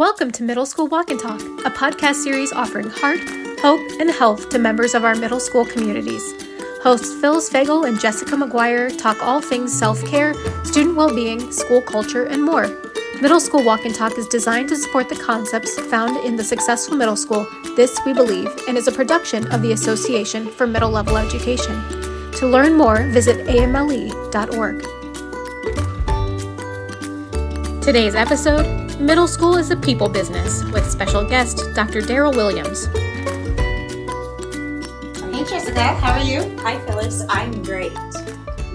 Welcome 0.00 0.30
to 0.30 0.42
Middle 0.42 0.64
School 0.64 0.86
Walk 0.86 1.10
and 1.10 1.20
Talk, 1.20 1.42
a 1.42 1.70
podcast 1.70 2.24
series 2.24 2.54
offering 2.54 2.88
heart, 2.88 3.20
hope, 3.60 3.82
and 4.00 4.08
health 4.08 4.48
to 4.48 4.58
members 4.58 4.94
of 4.94 5.04
our 5.04 5.14
middle 5.14 5.38
school 5.38 5.66
communities. 5.66 6.22
Hosts 6.82 7.20
Phyllis 7.20 7.50
Fagell 7.50 7.86
and 7.86 8.00
Jessica 8.00 8.34
McGuire 8.34 8.96
talk 8.96 9.22
all 9.22 9.42
things 9.42 9.78
self 9.78 10.02
care, 10.06 10.32
student 10.64 10.96
well 10.96 11.14
being, 11.14 11.52
school 11.52 11.82
culture, 11.82 12.24
and 12.24 12.42
more. 12.42 12.68
Middle 13.20 13.40
School 13.40 13.62
Walk 13.62 13.84
and 13.84 13.94
Talk 13.94 14.16
is 14.16 14.26
designed 14.28 14.70
to 14.70 14.76
support 14.76 15.10
the 15.10 15.16
concepts 15.16 15.78
found 15.78 16.16
in 16.24 16.34
the 16.34 16.44
successful 16.44 16.96
middle 16.96 17.14
school, 17.14 17.46
This 17.76 18.00
We 18.06 18.14
Believe, 18.14 18.48
and 18.68 18.78
is 18.78 18.88
a 18.88 18.92
production 18.92 19.52
of 19.52 19.60
the 19.60 19.72
Association 19.72 20.46
for 20.48 20.66
Middle 20.66 20.92
Level 20.92 21.18
Education. 21.18 21.78
To 22.36 22.46
learn 22.46 22.74
more, 22.74 23.06
visit 23.08 23.46
amle.org. 23.48 24.80
Today's 27.82 28.14
episode 28.14 28.79
Middle 29.00 29.26
School 29.26 29.56
is 29.56 29.70
a 29.70 29.76
People 29.76 30.10
Business 30.10 30.62
with 30.64 30.88
special 30.88 31.24
guest 31.24 31.62
Dr. 31.74 32.02
Daryl 32.02 32.36
Williams. 32.36 32.84
Hey 35.34 35.42
Jessica, 35.42 35.80
how 35.80 36.12
are 36.12 36.22
you? 36.22 36.54
Hi 36.58 36.78
Phyllis, 36.84 37.24
I'm 37.30 37.62
great. 37.62 37.96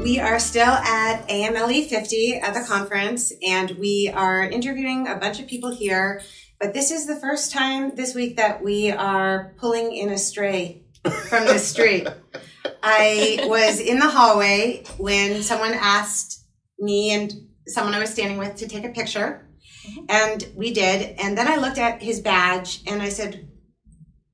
We 0.01 0.19
are 0.19 0.39
still 0.39 0.63
at 0.63 1.29
AMLE 1.29 1.87
50 1.87 2.39
at 2.41 2.55
the 2.55 2.65
conference 2.67 3.33
and 3.47 3.77
we 3.77 4.11
are 4.15 4.41
interviewing 4.41 5.07
a 5.07 5.15
bunch 5.15 5.39
of 5.39 5.45
people 5.45 5.71
here, 5.71 6.23
but 6.59 6.73
this 6.73 6.89
is 6.89 7.05
the 7.05 7.17
first 7.17 7.51
time 7.51 7.95
this 7.95 8.15
week 8.15 8.35
that 8.37 8.63
we 8.63 8.89
are 8.89 9.53
pulling 9.57 9.95
in 9.95 10.09
a 10.09 10.17
stray 10.17 10.81
from 11.29 11.45
the 11.45 11.59
street. 11.59 12.07
I 12.83 13.45
was 13.47 13.79
in 13.79 13.99
the 13.99 14.09
hallway 14.09 14.85
when 14.97 15.43
someone 15.43 15.73
asked 15.75 16.43
me 16.79 17.11
and 17.11 17.31
someone 17.67 17.93
I 17.93 17.99
was 17.99 18.09
standing 18.09 18.39
with 18.39 18.55
to 18.55 18.67
take 18.67 18.85
a 18.85 18.89
picture. 18.89 19.47
And 20.09 20.47
we 20.55 20.73
did. 20.73 21.17
And 21.19 21.37
then 21.37 21.47
I 21.47 21.57
looked 21.57 21.77
at 21.77 22.01
his 22.01 22.19
badge 22.19 22.81
and 22.87 23.01
I 23.01 23.09
said, 23.09 23.47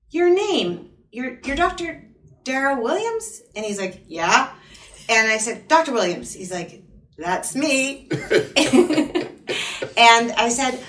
Your 0.10 0.30
name, 0.30 0.92
you're, 1.12 1.40
you're 1.44 1.56
Dr. 1.56 2.08
Daryl 2.44 2.82
Williams? 2.82 3.42
And 3.56 3.66
he's 3.66 3.80
like, 3.80 4.04
Yeah. 4.08 4.52
And 5.10 5.32
I 5.32 5.38
said, 5.38 5.68
Dr. 5.68 5.94
Williams. 5.94 6.34
He's 6.34 6.52
like, 6.52 6.84
That's 7.18 7.56
me. 7.56 8.08
and 8.12 8.22
I 10.32 10.50
said, 10.50 10.80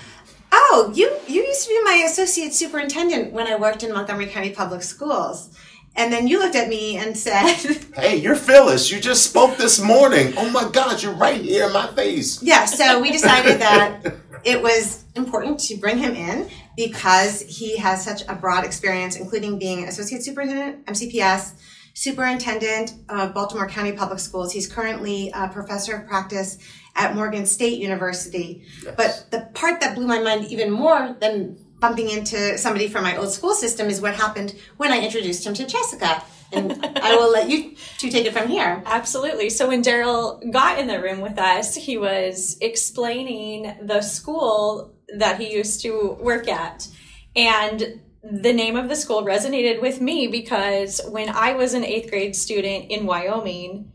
Oh, 0.53 0.93
you, 0.95 1.11
you 1.27 1.43
used 1.43 1.65
to 1.65 1.71
be 1.71 1.83
my 1.85 2.05
associate 2.07 2.53
superintendent 2.53 3.33
when 3.33 3.47
I 3.47 3.57
worked 3.57 3.83
in 3.83 3.93
Montgomery 3.93 4.27
County 4.27 4.51
Public 4.51 4.83
Schools. 4.83 5.57
And 5.95 6.13
then 6.13 6.27
you 6.27 6.39
looked 6.39 6.57
at 6.57 6.69
me 6.69 6.97
and 6.97 7.17
said, 7.17 7.57
Hey, 7.95 8.17
you're 8.17 8.35
Phyllis. 8.35 8.91
You 8.91 9.01
just 9.01 9.29
spoke 9.29 9.57
this 9.59 9.81
morning. 9.81 10.35
Oh 10.37 10.49
my 10.51 10.69
God, 10.71 11.03
you're 11.03 11.13
right 11.15 11.41
here 11.41 11.67
in 11.67 11.73
my 11.73 11.87
face. 11.89 12.43
Yeah, 12.43 12.65
so 12.65 13.01
we 13.01 13.13
decided 13.13 13.61
that 13.61 14.17
it 14.45 14.63
was 14.63 15.05
important 15.15 15.61
to 15.61 15.77
bring 15.77 15.99
him 15.99 16.15
in 16.15 16.49
because 16.77 17.43
he 17.43 17.77
has 17.77 18.05
such 18.05 18.23
a 18.29 18.35
broad 18.35 18.65
experience, 18.65 19.17
including 19.17 19.59
being 19.59 19.85
associate 19.85 20.25
superintendent, 20.25 20.87
MCPS, 20.87 21.53
superintendent 21.95 22.95
of 23.09 23.35
Baltimore 23.35 23.69
County 23.69 23.93
Public 23.93 24.19
Schools. 24.19 24.53
He's 24.53 24.67
currently 24.67 25.31
a 25.35 25.49
professor 25.49 25.97
of 25.97 26.07
practice 26.09 26.59
at 26.95 27.15
Morgan 27.15 27.47
State 27.47 27.79
University. 27.79 28.65
Yes. 28.83 28.95
But 28.97 29.27
the 29.31 29.49
part 29.55 29.81
that 29.81 29.95
blew 29.95 30.07
my 30.07 30.21
mind 30.21 30.47
even 30.47 30.71
more 30.71 31.17
than 31.21 31.59
bumping 31.83 32.09
into 32.09 32.57
somebody 32.57 32.89
from 32.89 33.03
my 33.03 33.17
old 33.17 33.31
school 33.31 33.53
system 33.53 33.91
is 33.91 34.01
what 34.01 34.15
happened 34.15 34.55
when 34.79 34.93
I 34.93 35.01
introduced 35.01 35.45
him 35.45 35.53
to 35.55 35.67
Jessica. 35.67 36.23
And 36.53 36.73
I 37.03 37.17
will 37.17 37.31
let 37.31 37.51
you 37.51 37.75
two 37.99 38.09
take 38.09 38.25
it 38.25 38.33
from 38.33 38.49
here. 38.49 38.83
Absolutely. 38.87 39.51
So 39.51 39.69
when 39.69 39.83
Daryl 39.83 40.41
got 40.53 40.79
in 40.79 40.87
the 40.87 41.03
room 41.03 41.21
with 41.21 41.39
us, 41.39 41.75
he 41.75 41.99
was 41.99 42.57
explaining 42.61 43.75
the 43.83 44.01
school 44.01 44.95
that 45.19 45.41
he 45.41 45.53
used 45.53 45.83
to 45.83 46.17
work 46.21 46.49
at. 46.49 46.87
And 47.35 48.01
the 48.23 48.53
name 48.53 48.77
of 48.77 48.89
the 48.89 48.95
school 48.95 49.25
resonated 49.25 49.83
with 49.83 50.01
me 50.01 50.29
because 50.29 51.01
when 51.09 51.31
I 51.31 51.55
was 51.55 51.75
an 51.75 51.85
eighth 51.85 52.11
grade 52.11 52.37
student 52.37 52.91
in 52.91 53.07
Wyoming, 53.07 53.91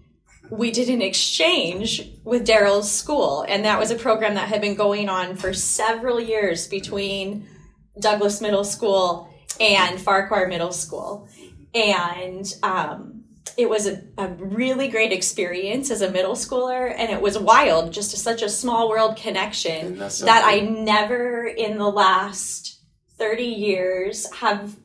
we 0.50 0.72
did 0.72 0.90
an 0.90 1.02
exchange 1.02 2.12
with 2.26 2.46
Daryl's 2.46 2.92
school. 2.92 3.46
And 3.48 3.64
that 3.64 3.80
was 3.80 3.92
a 3.92 3.96
program 3.96 4.34
that 4.34 4.50
had 4.50 4.60
been 4.60 4.76
going 4.76 5.08
on 5.08 5.38
for 5.38 5.54
several 5.54 6.20
years 6.20 6.68
between 6.68 7.48
Douglas 8.00 8.42
Middle 8.42 8.64
School 8.64 9.30
and 9.60 10.00
Farquhar 10.00 10.48
Middle 10.48 10.72
School. 10.72 11.28
And 11.74 12.46
um, 12.64 13.24
it 13.58 13.70
was 13.70 13.88
a, 13.88 14.04
a 14.18 14.28
really 14.30 14.88
great 14.88 15.12
experience 15.12 15.92
as 15.92 16.02
a 16.02 16.12
middle 16.12 16.36
schooler. 16.36 16.94
And 16.96 17.12
it 17.12 17.22
was 17.22 17.38
wild, 17.38 17.92
just 17.92 18.14
a, 18.14 18.18
such 18.18 18.42
a 18.42 18.50
small 18.50 18.90
world 18.90 19.18
connection 19.18 20.02
Isn't 20.02 20.26
that 20.26 20.42
that 20.42 20.44
I 20.46 20.60
never 20.60 21.46
in 21.46 21.78
the 21.78 21.90
last 21.90 22.82
30 23.18 23.44
years 23.44 24.32
have 24.36 24.78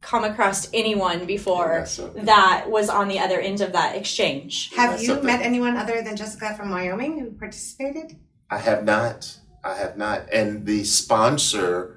come 0.00 0.24
across 0.24 0.68
anyone 0.72 1.26
before 1.26 1.80
Isn't 1.80 2.26
that 2.26 2.70
was 2.70 2.88
on 2.88 3.08
the 3.08 3.18
other 3.18 3.40
end 3.40 3.60
of 3.60 3.72
that 3.72 3.96
exchange. 3.96 4.72
Have 4.74 5.00
you 5.00 5.08
something. 5.08 5.26
met 5.26 5.42
anyone 5.42 5.76
other 5.76 6.02
than 6.02 6.16
Jessica 6.16 6.54
from 6.56 6.70
Wyoming 6.70 7.18
who 7.18 7.32
participated? 7.32 8.16
I 8.48 8.58
have 8.58 8.84
not. 8.84 9.38
I 9.64 9.74
have 9.74 9.96
not. 9.96 10.28
And 10.32 10.64
the 10.64 10.84
sponsor, 10.84 11.95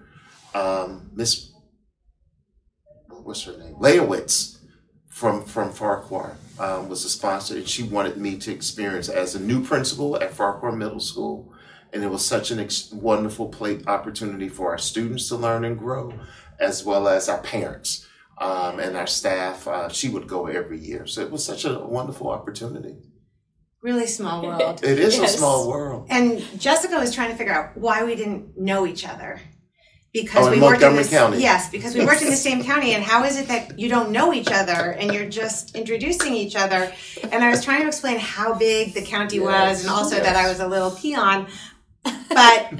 um, 0.56 1.10
Miss, 1.14 1.52
what's 3.24 3.44
her 3.44 3.58
name? 3.58 3.76
Leowitz 3.76 4.58
from, 5.08 5.44
from 5.44 5.72
Farquhar 5.72 6.38
um, 6.60 6.90
was 6.90 7.06
a 7.06 7.10
sponsor, 7.10 7.56
and 7.58 7.68
she 7.68 7.84
wanted 7.84 8.18
me 8.18 8.38
to 8.38 8.52
experience 8.52 9.10
as 9.10 9.36
a 9.36 9.40
new 9.40 9.64
principal 9.64 10.16
at 10.18 10.34
Farquhar 10.34 10.72
Middle 10.72 11.00
School. 11.00 11.54
And 11.92 12.04
it 12.04 12.08
was 12.10 12.24
such 12.24 12.52
an 12.52 12.60
ex- 12.60 12.92
wonderful 12.92 13.50
play 13.50 13.82
opportunity 13.88 14.48
for 14.48 14.70
our 14.70 14.78
students 14.78 15.28
to 15.30 15.36
learn 15.36 15.66
and 15.66 15.78
grow, 15.78 16.14
as 16.60 16.86
well 16.86 17.08
as 17.08 17.28
our 17.28 17.40
parents 17.40 18.08
um, 18.38 18.80
and 18.80 18.96
our 18.96 19.08
staff. 19.08 19.68
Uh, 19.68 19.90
she 19.90 20.08
would 20.08 20.28
go 20.28 20.46
every 20.46 20.80
year. 20.80 21.08
So 21.08 21.22
it 21.22 21.32
was 21.32 21.44
such 21.44 21.66
a 21.66 21.80
wonderful 21.80 22.30
opportunity. 22.30 22.96
Really 23.82 24.06
small 24.06 24.44
world. 24.46 24.84
It 24.84 25.00
is 25.00 25.18
Yes. 25.18 25.34
a 25.34 25.38
small 25.40 25.68
world. 25.68 26.06
and 26.12 26.44
Jessica 26.60 26.96
was 27.00 27.12
trying 27.14 27.32
to 27.32 27.36
figure 27.36 27.54
out 27.54 27.76
why 27.76 28.04
we 28.04 28.16
didn't 28.16 28.56
know 28.56 28.86
each 28.86 29.08
other. 29.08 29.42
Because 30.12 30.48
Oh, 30.48 30.52
we 30.52 30.60
worked 30.60 30.82
in 30.82 30.96
this, 30.96 31.12
County. 31.12 31.40
yes, 31.40 31.70
because 31.70 31.94
we 31.94 32.04
worked 32.04 32.24
in 32.24 32.32
the 32.32 32.36
same 32.36 32.64
county, 32.64 32.94
and 32.94 33.04
how 33.04 33.26
is 33.26 33.38
it 33.38 33.48
that 33.48 33.78
you 33.78 33.90
don't 33.90 34.12
know 34.12 34.34
each 34.34 34.52
other 34.52 34.92
and 34.92 35.14
you're 35.14 35.30
just 35.30 35.76
introducing 35.76 36.34
each 36.34 36.56
other? 36.56 36.92
And 37.32 37.44
I 37.44 37.50
was 37.52 37.64
trying 37.64 37.82
to 37.82 37.88
explain 37.88 38.18
how 38.18 38.56
big 38.56 38.96
the 38.96 39.04
county 39.04 39.40
was, 39.40 39.82
and 39.82 39.90
also 39.90 40.16
yes. 40.16 40.26
that 40.26 40.36
I 40.36 40.50
was 40.50 40.60
a 40.62 40.68
little 40.68 40.90
peon, 40.90 41.46
but 42.04 42.74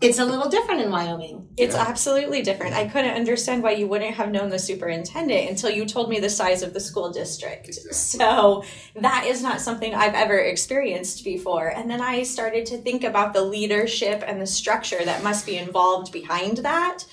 it's 0.00 0.18
a 0.18 0.24
little 0.24 0.48
different 0.48 0.82
in 0.82 0.90
Wyoming. 0.90 1.48
It's 1.56 1.74
Yeah. 1.74 1.86
absolutely 1.88 2.42
different. 2.42 2.74
I 2.74 2.86
couldn't 2.86 3.14
understand 3.14 3.62
why 3.62 3.72
you 3.72 3.86
wouldn't 3.86 4.14
have 4.14 4.30
known 4.30 4.50
the 4.50 4.58
superintendent 4.58 5.48
until 5.48 5.70
you 5.70 5.86
told 5.86 6.10
me 6.10 6.20
the 6.20 6.28
size 6.28 6.62
of 6.62 6.74
the 6.74 6.80
school 6.80 7.10
district. 7.10 7.68
Exactly. 7.68 7.92
So 7.92 8.64
that 8.96 9.24
is 9.26 9.42
not 9.42 9.60
something 9.60 9.94
I've 9.94 10.14
ever 10.14 10.38
experienced 10.38 11.24
before. 11.24 11.68
And 11.68 11.90
then 11.90 12.00
I 12.00 12.24
started 12.24 12.66
to 12.66 12.78
think 12.78 13.04
about 13.04 13.32
the 13.32 13.42
leadership 13.42 14.22
and 14.26 14.40
the 14.40 14.46
structure 14.46 15.02
that 15.04 15.22
must 15.22 15.46
be 15.46 15.56
involved 15.56 16.12
behind 16.12 16.58
that 16.58 17.04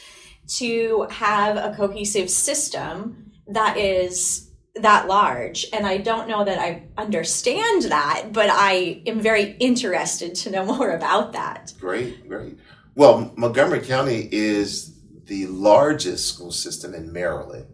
to 0.57 1.07
have 1.09 1.55
a 1.55 1.73
cohesive 1.75 2.29
system 2.29 3.31
that 3.47 3.77
is 3.77 4.49
that 4.75 5.07
large. 5.07 5.65
And 5.71 5.85
I 5.85 5.97
don't 5.97 6.27
know 6.27 6.43
that 6.43 6.59
I 6.59 6.83
understand 6.97 7.83
that, 7.83 8.29
but 8.31 8.49
I 8.51 9.01
am 9.05 9.19
very 9.19 9.55
interested 9.59 10.35
to 10.35 10.51
know 10.51 10.65
more 10.77 10.91
about 10.91 11.33
that. 11.33 11.73
Great, 11.79 12.27
great. 12.27 12.57
Well, 12.95 13.31
Montgomery 13.35 13.81
County 13.81 14.29
is 14.31 14.93
the 15.25 15.47
largest 15.47 16.27
school 16.27 16.51
system 16.51 16.93
in 16.93 17.11
Maryland. 17.11 17.67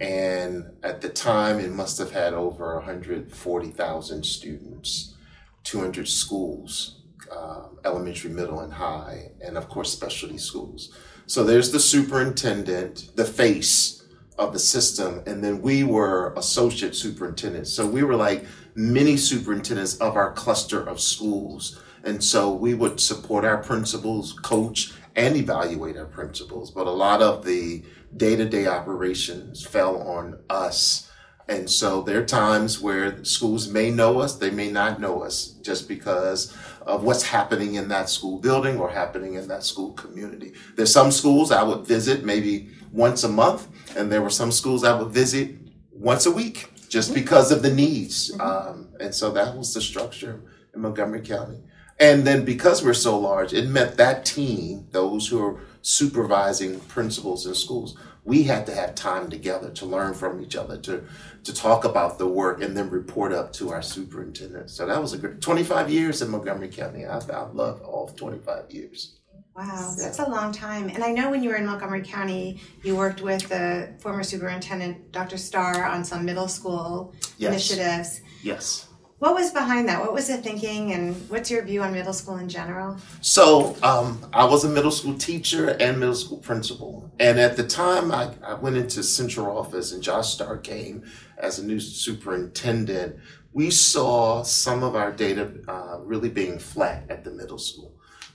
And 0.00 0.72
at 0.82 1.00
the 1.00 1.08
time, 1.08 1.60
it 1.60 1.70
must 1.70 1.98
have 1.98 2.10
had 2.10 2.34
over 2.34 2.74
140,000 2.76 4.26
students, 4.26 5.14
200 5.62 6.08
schools, 6.08 7.02
um, 7.30 7.78
elementary, 7.84 8.30
middle, 8.30 8.60
and 8.60 8.72
high, 8.72 9.30
and 9.40 9.56
of 9.56 9.68
course, 9.68 9.92
specialty 9.92 10.36
schools. 10.36 10.92
So 11.26 11.44
there's 11.44 11.70
the 11.70 11.80
superintendent, 11.80 13.16
the 13.16 13.24
face 13.24 14.03
of 14.38 14.52
the 14.52 14.58
system, 14.58 15.22
and 15.26 15.42
then 15.42 15.62
we 15.62 15.84
were 15.84 16.34
associate 16.36 16.96
superintendents. 16.96 17.72
So 17.72 17.86
we 17.86 18.02
were 18.02 18.16
like 18.16 18.44
mini 18.74 19.16
superintendents 19.16 19.96
of 19.96 20.16
our 20.16 20.32
cluster 20.32 20.82
of 20.82 21.00
schools. 21.00 21.80
And 22.02 22.22
so 22.22 22.52
we 22.52 22.74
would 22.74 23.00
support 23.00 23.44
our 23.44 23.58
principals, 23.58 24.32
coach, 24.32 24.92
and 25.16 25.36
evaluate 25.36 25.96
our 25.96 26.06
principals. 26.06 26.70
But 26.70 26.86
a 26.86 26.90
lot 26.90 27.22
of 27.22 27.44
the 27.44 27.84
day 28.16 28.36
to 28.36 28.44
day 28.44 28.66
operations 28.66 29.64
fell 29.64 30.02
on 30.02 30.40
us. 30.50 31.10
And 31.48 31.68
so 31.68 32.02
there 32.02 32.20
are 32.20 32.26
times 32.26 32.80
where 32.80 33.22
schools 33.24 33.68
may 33.68 33.90
know 33.90 34.20
us, 34.20 34.36
they 34.36 34.50
may 34.50 34.70
not 34.70 35.00
know 35.00 35.22
us 35.22 35.48
just 35.62 35.88
because 35.88 36.56
of 36.86 37.04
what's 37.04 37.22
happening 37.22 37.74
in 37.74 37.88
that 37.88 38.08
school 38.08 38.38
building 38.38 38.78
or 38.78 38.90
happening 38.90 39.34
in 39.34 39.48
that 39.48 39.62
school 39.62 39.92
community. 39.92 40.52
There's 40.74 40.92
some 40.92 41.10
schools 41.10 41.52
I 41.52 41.62
would 41.62 41.86
visit 41.86 42.24
maybe 42.24 42.70
once 42.94 43.24
a 43.24 43.28
month, 43.28 43.66
and 43.96 44.10
there 44.10 44.22
were 44.22 44.30
some 44.30 44.52
schools 44.52 44.84
I 44.84 44.98
would 44.98 45.12
visit 45.12 45.56
once 45.90 46.26
a 46.26 46.30
week 46.30 46.70
just 46.88 47.12
because 47.12 47.50
of 47.50 47.62
the 47.62 47.74
needs. 47.74 48.32
Um, 48.38 48.88
and 49.00 49.12
so 49.12 49.30
that 49.32 49.56
was 49.56 49.74
the 49.74 49.80
structure 49.80 50.40
in 50.72 50.80
Montgomery 50.80 51.20
County. 51.20 51.58
And 51.98 52.24
then 52.24 52.44
because 52.44 52.84
we're 52.84 52.94
so 52.94 53.18
large, 53.18 53.52
it 53.52 53.68
meant 53.68 53.96
that 53.96 54.24
team, 54.24 54.86
those 54.92 55.28
who 55.28 55.44
are 55.44 55.60
supervising 55.82 56.80
principals 56.80 57.46
in 57.46 57.54
schools, 57.54 57.96
we 58.24 58.44
had 58.44 58.64
to 58.66 58.74
have 58.74 58.94
time 58.94 59.28
together 59.28 59.70
to 59.70 59.86
learn 59.86 60.14
from 60.14 60.42
each 60.42 60.56
other, 60.56 60.78
to 60.78 61.04
to 61.44 61.52
talk 61.52 61.84
about 61.84 62.18
the 62.18 62.26
work, 62.26 62.62
and 62.62 62.74
then 62.74 62.88
report 62.88 63.32
up 63.32 63.52
to 63.52 63.70
our 63.70 63.82
superintendent. 63.82 64.70
So 64.70 64.86
that 64.86 65.00
was 65.00 65.12
a 65.12 65.18
great 65.18 65.42
25 65.42 65.90
years 65.90 66.22
in 66.22 66.30
Montgomery 66.30 66.68
County. 66.68 67.04
I, 67.04 67.18
I 67.18 67.42
love 67.52 67.82
all 67.82 68.08
25 68.08 68.70
years. 68.70 69.18
Wow, 69.56 69.94
that's 69.96 70.18
a 70.18 70.28
long 70.28 70.50
time. 70.50 70.88
And 70.88 71.04
I 71.04 71.12
know 71.12 71.30
when 71.30 71.42
you 71.42 71.50
were 71.50 71.54
in 71.56 71.66
Montgomery 71.66 72.02
County, 72.02 72.60
you 72.82 72.96
worked 72.96 73.20
with 73.22 73.48
the 73.48 73.94
former 74.00 74.24
superintendent, 74.24 75.12
Dr. 75.12 75.36
Starr, 75.36 75.84
on 75.84 76.04
some 76.04 76.24
middle 76.24 76.48
school 76.48 77.14
Yes. 77.38 77.50
initiatives. 77.50 78.20
Yes. 78.42 78.88
What 79.20 79.34
was 79.34 79.52
behind 79.52 79.88
that? 79.88 80.00
What 80.00 80.12
was 80.12 80.26
the 80.26 80.38
thinking, 80.38 80.92
and 80.92 81.14
what's 81.30 81.50
your 81.50 81.62
view 81.62 81.82
on 81.82 81.92
middle 81.92 82.12
school 82.12 82.36
in 82.38 82.48
general? 82.48 82.96
So 83.20 83.76
um, 83.82 84.20
I 84.32 84.44
was 84.44 84.64
a 84.64 84.68
middle 84.68 84.90
school 84.90 85.14
teacher 85.14 85.68
and 85.68 86.00
middle 86.00 86.16
school 86.16 86.38
principal. 86.38 87.10
And 87.20 87.38
at 87.38 87.56
the 87.56 87.64
time 87.66 88.10
I, 88.10 88.30
I 88.44 88.54
went 88.54 88.76
into 88.76 89.02
central 89.04 89.56
office 89.56 89.92
and 89.92 90.02
Josh 90.02 90.34
Starr 90.34 90.58
came 90.58 91.04
as 91.38 91.60
a 91.60 91.64
new 91.64 91.78
superintendent, 91.78 93.16
we 93.52 93.70
saw 93.70 94.42
some 94.42 94.82
of 94.82 94.96
our 94.96 95.12
data 95.12 95.52
uh, 95.68 96.00
really 96.00 96.28
being 96.28 96.58
flat 96.58 97.04
at 97.08 97.22
the 97.24 97.30
middle 97.30 97.58
school. 97.58 97.94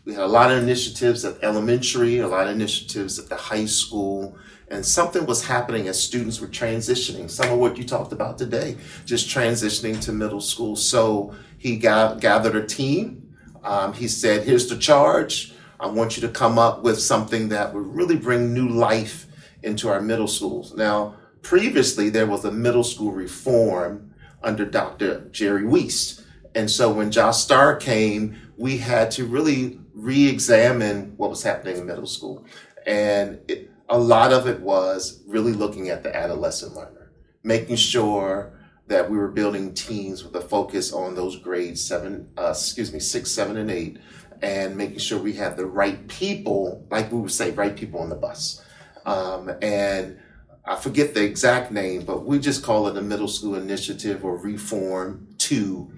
We 0.10 0.16
had 0.16 0.24
a 0.24 0.28
lot 0.28 0.52
of 0.52 0.58
initiatives 0.58 1.24
at 1.24 1.38
elementary, 1.44 2.18
a 2.18 2.28
lot 2.28 2.48
of 2.48 2.56
initiatives 2.56 3.20
at 3.20 3.30
the 3.30 3.36
high 3.36 3.66
school, 3.68 4.36
and 4.70 4.84
something 4.84 5.24
was 5.28 5.46
happening 5.46 5.88
as 5.88 6.02
students 6.02 6.42
were 6.42 6.48
transitioning. 6.48 7.30
Some 7.30 7.52
of 7.52 7.60
what 7.60 7.78
you 7.78 7.84
talked 7.84 8.12
about 8.12 8.40
today, 8.40 8.78
just 9.06 9.30
transitioning 9.30 10.02
to 10.02 10.12
middle 10.12 10.42
school. 10.42 10.76
So 10.76 11.36
he 11.60 11.78
got, 11.78 12.22
gathered 12.22 12.56
a 12.56 12.66
team. 12.66 13.36
Um, 13.64 13.94
he 13.94 14.08
said, 14.08 14.46
"Here's 14.46 14.68
the 14.68 14.78
charge. 14.78 15.54
I 15.80 15.86
want 15.86 16.18
you 16.18 16.22
to 16.22 16.34
come 16.34 16.58
up 16.58 16.82
with 16.82 17.00
something 17.00 17.50
that 17.50 17.76
would 17.76 17.86
really 17.86 18.18
bring 18.18 18.52
new 18.52 18.68
life 18.68 19.28
into 19.62 19.90
our 19.90 20.02
middle 20.02 20.28
schools." 20.28 20.74
Now, 20.76 21.18
previously 21.44 22.10
there 22.10 22.26
was 22.26 22.44
a 22.46 22.52
middle 22.52 22.84
school 22.84 23.12
reform 23.12 24.16
under 24.42 24.66
Dr. 24.66 25.30
Jerry 25.32 25.66
Weast. 25.66 26.24
And 26.56 26.72
so 26.72 26.92
when 26.92 27.12
Josh 27.12 27.38
Starr 27.38 27.76
came, 27.76 28.36
we 28.58 28.78
had 28.78 29.12
to 29.12 29.26
really 29.26 29.80
re-examine 30.04 31.14
what 31.18 31.30
was 31.30 31.44
happening 31.44 31.78
in 31.78 31.86
middle 31.86 32.08
school. 32.08 32.46
And 32.86 33.40
it, 33.48 33.70
a 33.90 33.98
lot 33.98 34.32
of 34.32 34.48
it 34.48 34.60
was 34.62 35.24
really 35.28 35.54
looking 35.54 35.90
at 35.90 36.04
the 36.04 36.16
adolescent 36.16 36.76
learner, 36.76 37.12
making 37.44 37.76
sure 37.76 38.54
that 38.88 39.10
we 39.10 39.18
were 39.18 39.28
building 39.30 39.74
teams 39.74 40.24
with 40.24 40.36
a 40.36 40.42
focus 40.42 40.92
on 40.94 41.16
those 41.16 41.38
grades 41.38 41.84
seven, 41.84 42.30
uh, 42.38 42.50
excuse 42.50 42.92
me, 42.92 43.00
six, 43.00 43.32
seven, 43.32 43.58
and 43.58 43.70
eight, 43.70 44.00
and 44.42 44.76
making 44.76 45.00
sure 45.00 45.20
we 45.20 45.34
had 45.34 45.58
the 45.58 45.66
right 45.66 46.08
people, 46.08 46.88
like 46.90 47.12
we 47.12 47.20
would 47.20 47.32
say, 47.32 47.52
right 47.52 47.76
people 47.76 48.00
on 48.00 48.10
the 48.10 48.16
bus. 48.16 48.64
Um, 49.06 49.52
and 49.62 50.20
I 50.66 50.76
forget 50.76 51.14
the 51.14 51.24
exact 51.24 51.72
name, 51.72 52.04
but 52.04 52.26
we 52.26 52.40
just 52.40 52.64
call 52.64 52.88
it 52.88 52.98
a 52.98 53.02
middle 53.02 53.28
school 53.28 53.56
initiative 53.56 54.24
or 54.24 54.38
reform 54.38 55.28
two, 55.38 55.92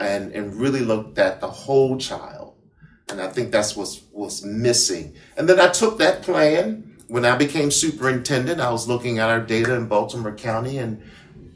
and 0.00 0.32
and 0.32 0.54
really 0.54 0.80
looked 0.80 1.18
at 1.18 1.40
the 1.40 1.48
whole 1.48 1.96
child. 1.96 2.35
And 3.08 3.20
I 3.20 3.28
think 3.28 3.52
that's 3.52 3.76
what's 3.76 4.02
was 4.12 4.44
missing. 4.44 5.14
And 5.36 5.48
then 5.48 5.60
I 5.60 5.68
took 5.68 5.98
that 5.98 6.22
plan 6.22 6.96
when 7.08 7.24
I 7.24 7.36
became 7.36 7.70
superintendent. 7.70 8.60
I 8.60 8.70
was 8.70 8.88
looking 8.88 9.18
at 9.18 9.28
our 9.28 9.40
data 9.40 9.74
in 9.74 9.86
Baltimore 9.86 10.34
County 10.34 10.78
and 10.78 11.02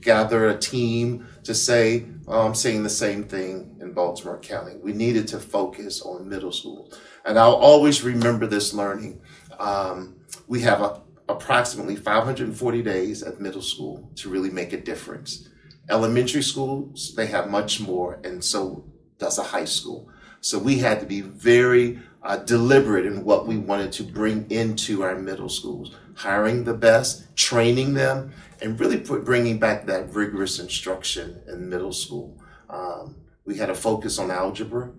gather 0.01 0.49
a 0.49 0.57
team 0.57 1.27
to 1.45 1.55
say, 1.55 2.07
oh, 2.29 2.47
I'm 2.47 2.55
saying 2.55 2.83
the 2.83 2.91
same 2.91 3.25
thing 3.25 3.77
in 3.81 3.93
Baltimore 3.93 4.39
County. 4.39 4.77
We 4.77 4.93
needed 4.93 5.27
to 5.29 5.41
focus 5.41 6.01
on 6.03 6.29
middle 6.29 6.53
school. 6.53 6.93
And 7.25 7.39
I'll 7.39 7.55
always 7.55 8.03
remember 8.03 8.47
this 8.47 8.73
learning. 8.73 9.21
Um, 9.59 10.21
we 10.47 10.61
have 10.61 10.81
a, 10.81 11.03
approximately 11.29 11.97
540 11.97 12.83
days 12.83 13.23
at 13.23 13.41
middle 13.41 13.63
school 13.63 14.11
to 14.17 14.29
really 14.29 14.51
make 14.51 14.73
a 14.73 14.81
difference. 14.81 15.49
Elementary 15.89 16.43
schools, 16.43 17.15
they 17.17 17.27
have 17.27 17.51
much 17.51 17.81
more, 17.81 18.21
and 18.23 18.43
so 18.45 18.85
does 19.19 19.39
a 19.39 19.43
high 19.43 19.65
school. 19.65 20.09
So 20.41 20.59
we 20.59 20.79
had 20.79 21.01
to 21.01 21.07
be 21.07 21.21
very 21.21 22.01
uh, 22.23 22.37
deliberate 22.39 23.07
in 23.07 23.25
what 23.25 23.47
we 23.47 23.57
wanted 23.57 23.93
to 23.93 24.03
bring 24.03 24.51
into 24.51 25.03
our 25.03 25.17
middle 25.17 25.49
schools, 25.49 25.95
hiring 26.15 26.65
the 26.65 26.75
best, 26.75 27.35
training 27.37 27.95
them, 27.95 28.33
and 28.61 28.79
really 28.79 28.99
put, 28.99 29.25
bringing 29.25 29.59
back 29.59 29.87
that 29.87 30.15
rigorous 30.15 30.59
instruction 30.59 31.41
in 31.47 31.69
middle 31.69 31.93
school. 31.93 32.39
Um, 32.69 33.17
we 33.45 33.57
had 33.57 33.71
a 33.71 33.75
focus 33.75 34.19
on 34.19 34.31
algebra, 34.31 34.91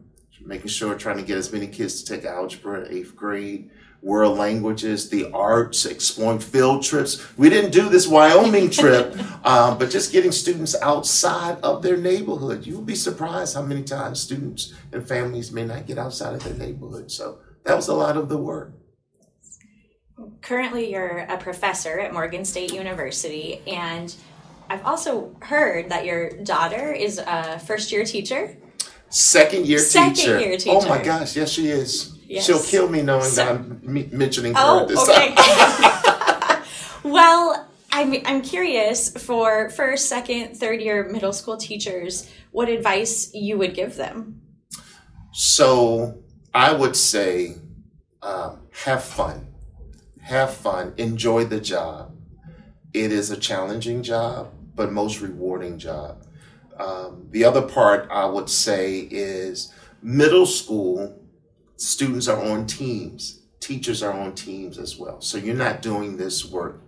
making 0.44 0.68
sure 0.68 0.96
trying 0.96 1.18
to 1.18 1.24
get 1.24 1.38
as 1.38 1.54
many 1.54 1.68
kids 1.68 2.04
to 2.04 2.16
take 2.16 2.26
algebra 2.26 2.86
in 2.86 2.98
eighth 2.98 3.16
grade 3.16 3.70
world 4.01 4.38
languages, 4.38 5.09
the 5.09 5.31
arts, 5.31 5.86
exploring 5.86 6.39
field 6.39 6.83
trips. 6.83 7.38
We 7.38 7.50
didn't 7.50 7.71
do 7.71 7.88
this 7.89 8.07
Wyoming 8.07 8.69
trip, 8.69 9.15
um, 9.45 9.77
but 9.77 9.89
just 9.89 10.12
getting 10.12 10.31
students 10.31 10.75
outside 10.81 11.59
of 11.62 11.83
their 11.83 11.98
neighborhood. 11.98 12.65
You 12.65 12.75
will 12.75 12.83
be 12.83 12.95
surprised 12.95 13.56
how 13.56 13.62
many 13.62 13.83
times 13.83 14.19
students 14.19 14.74
and 14.92 15.07
families 15.07 15.51
may 15.51 15.65
not 15.65 15.86
get 15.86 15.98
outside 15.98 16.33
of 16.33 16.44
their 16.44 16.56
neighborhood. 16.56 17.12
So 17.12 17.39
that 17.63 17.75
was 17.75 17.88
a 17.88 17.95
lot 17.95 18.18
of 18.18 18.30
the 18.30 18.38
work. 18.38 18.74
Currently, 20.42 20.92
you're 20.92 21.19
a 21.30 21.38
professor 21.38 22.00
at 22.00 22.13
Morgan 22.13 22.45
State 22.45 22.74
University, 22.74 23.62
and 23.68 24.13
I've 24.69 24.86
also 24.86 25.36
heard 25.42 25.89
that 25.89 26.06
your 26.06 26.30
daughter 26.44 26.92
is 26.92 27.19
a 27.19 27.59
first 27.59 27.92
year 27.92 28.04
teacher. 28.04 28.57
Second 29.09 29.65
year 29.65 29.80
Second 29.80 30.15
teacher. 30.15 30.39
year 30.39 30.57
Oh 30.68 30.88
my 30.88 31.04
gosh, 31.04 31.36
yes, 31.36 31.51
she 31.51 31.68
is. 31.68 32.18
Yes. 32.31 32.45
She'll 32.45 32.63
kill 32.63 32.88
me 32.88 33.01
knowing 33.01 33.25
So- 33.25 33.44
that 33.44 33.50
I'm 33.51 33.81
me- 33.83 34.07
mentioning 34.10 34.54
her 34.54 34.62
Oh, 34.63 34.86
this 34.86 34.98
okay. 35.00 35.36
time. 35.36 36.63
well, 37.04 37.68
I'm, 37.92 38.16
I'm 38.25 38.42
curious 38.42 39.10
for 39.22 39.69
first, 39.72 40.07
second, 40.07 40.56
third 40.56 40.80
year 40.80 41.10
middle 41.10 41.33
school 41.33 41.57
teachers, 41.57 42.31
what 42.51 42.69
advice 42.69 43.31
you 43.33 43.57
would 43.57 43.74
give 43.74 43.98
them. 43.98 44.39
So 45.33 46.24
I 46.54 46.72
would 46.72 46.95
say, 46.95 47.57
um, 48.22 48.62
have 48.86 49.04
fun, 49.04 49.48
have 50.22 50.54
fun, 50.54 50.94
enjoy 50.95 51.44
the 51.44 51.60
job. 51.60 52.16
It 52.94 53.12
is 53.12 53.30
a 53.30 53.36
challenging 53.38 54.04
job, 54.04 54.54
but 54.74 54.94
most 54.94 55.19
rewarding 55.19 55.78
job. 55.78 56.25
Um, 56.80 57.28
the 57.31 57.44
other 57.44 57.62
part 57.62 58.07
I 58.10 58.24
would 58.25 58.50
say 58.50 59.00
is 59.00 59.74
middle 60.01 60.45
school 60.45 61.18
students 61.81 62.28
are 62.28 62.39
on 62.39 62.68
teams, 62.68 63.39
teachers 63.60 64.04
are 64.04 64.13
on 64.13 64.36
teams 64.36 64.78
as 64.78 64.98
well. 64.98 65.19
So 65.19 65.39
you're 65.39 65.56
not 65.56 65.81
doing 65.81 66.16
this 66.16 66.45
work 66.45 66.80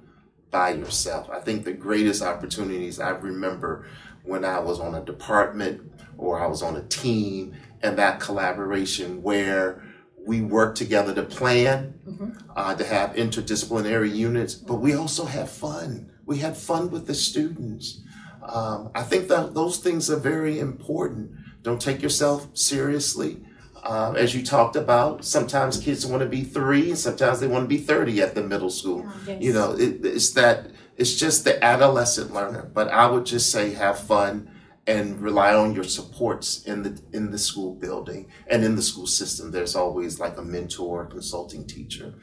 by 0.51 0.69
yourself. 0.69 1.29
I 1.31 1.39
think 1.39 1.65
the 1.65 1.73
greatest 1.73 2.21
opportunities 2.21 2.99
I 2.99 3.09
remember 3.09 3.87
when 4.23 4.45
I 4.45 4.59
was 4.59 4.79
on 4.79 4.93
a 4.93 5.03
department 5.03 5.81
or 6.15 6.39
I 6.39 6.45
was 6.45 6.61
on 6.61 6.75
a 6.75 6.83
team 6.83 7.55
and 7.81 7.97
that 7.97 8.19
collaboration 8.19 9.23
where 9.23 9.83
we 10.25 10.41
work 10.41 10.75
together 10.75 11.13
to 11.15 11.23
plan, 11.23 12.39
uh, 12.55 12.75
to 12.75 12.83
have 12.85 13.15
interdisciplinary 13.15 14.13
units, 14.13 14.53
but 14.53 14.75
we 14.75 14.93
also 14.93 15.25
have 15.25 15.49
fun. 15.49 16.11
We 16.25 16.37
had 16.37 16.55
fun 16.55 16.91
with 16.91 17.07
the 17.07 17.15
students. 17.15 18.01
Um, 18.43 18.91
I 18.93 19.01
think 19.01 19.27
that 19.29 19.55
those 19.55 19.79
things 19.79 20.11
are 20.11 20.19
very 20.19 20.59
important. 20.59 21.31
Don't 21.63 21.81
take 21.81 22.01
yourself 22.03 22.55
seriously. 22.55 23.41
Uh, 23.83 24.13
as 24.17 24.33
you 24.33 24.43
talked 24.43 24.77
about, 24.77 25.25
sometimes 25.25 25.77
kids 25.77 26.05
want 26.05 26.23
to 26.23 26.29
be 26.29 26.43
three, 26.43 26.89
and 26.89 26.97
sometimes 26.97 27.41
they 27.41 27.47
want 27.47 27.65
to 27.65 27.67
be 27.67 27.77
30 27.77 28.21
at 28.21 28.33
the 28.33 28.41
middle 28.41 28.69
school. 28.69 29.05
yes. 29.27 29.41
You 29.41 29.51
know, 29.51 29.73
it, 29.73 30.05
it's 30.05 30.31
that, 30.31 30.67
it's 30.95 31.15
just 31.15 31.43
the 31.43 31.61
adolescent 31.63 32.33
learner. 32.33 32.63
But 32.73 32.87
I 32.87 33.07
would 33.07 33.25
just 33.25 33.51
say 33.51 33.73
have 33.73 33.99
fun 33.99 34.49
and 34.87 35.21
rely 35.21 35.53
on 35.53 35.73
your 35.73 35.83
supports 35.83 36.63
in 36.65 36.83
the 36.83 37.01
in 37.13 37.31
the 37.31 37.37
school 37.37 37.73
building 37.73 38.29
and 38.47 38.63
in 38.63 38.75
the 38.75 38.81
school 38.81 39.07
system. 39.07 39.51
There's 39.51 39.75
always 39.75 40.19
like 40.19 40.37
a 40.37 40.41
mentor, 40.41 41.05
consulting 41.05 41.65
teacher. 41.65 42.15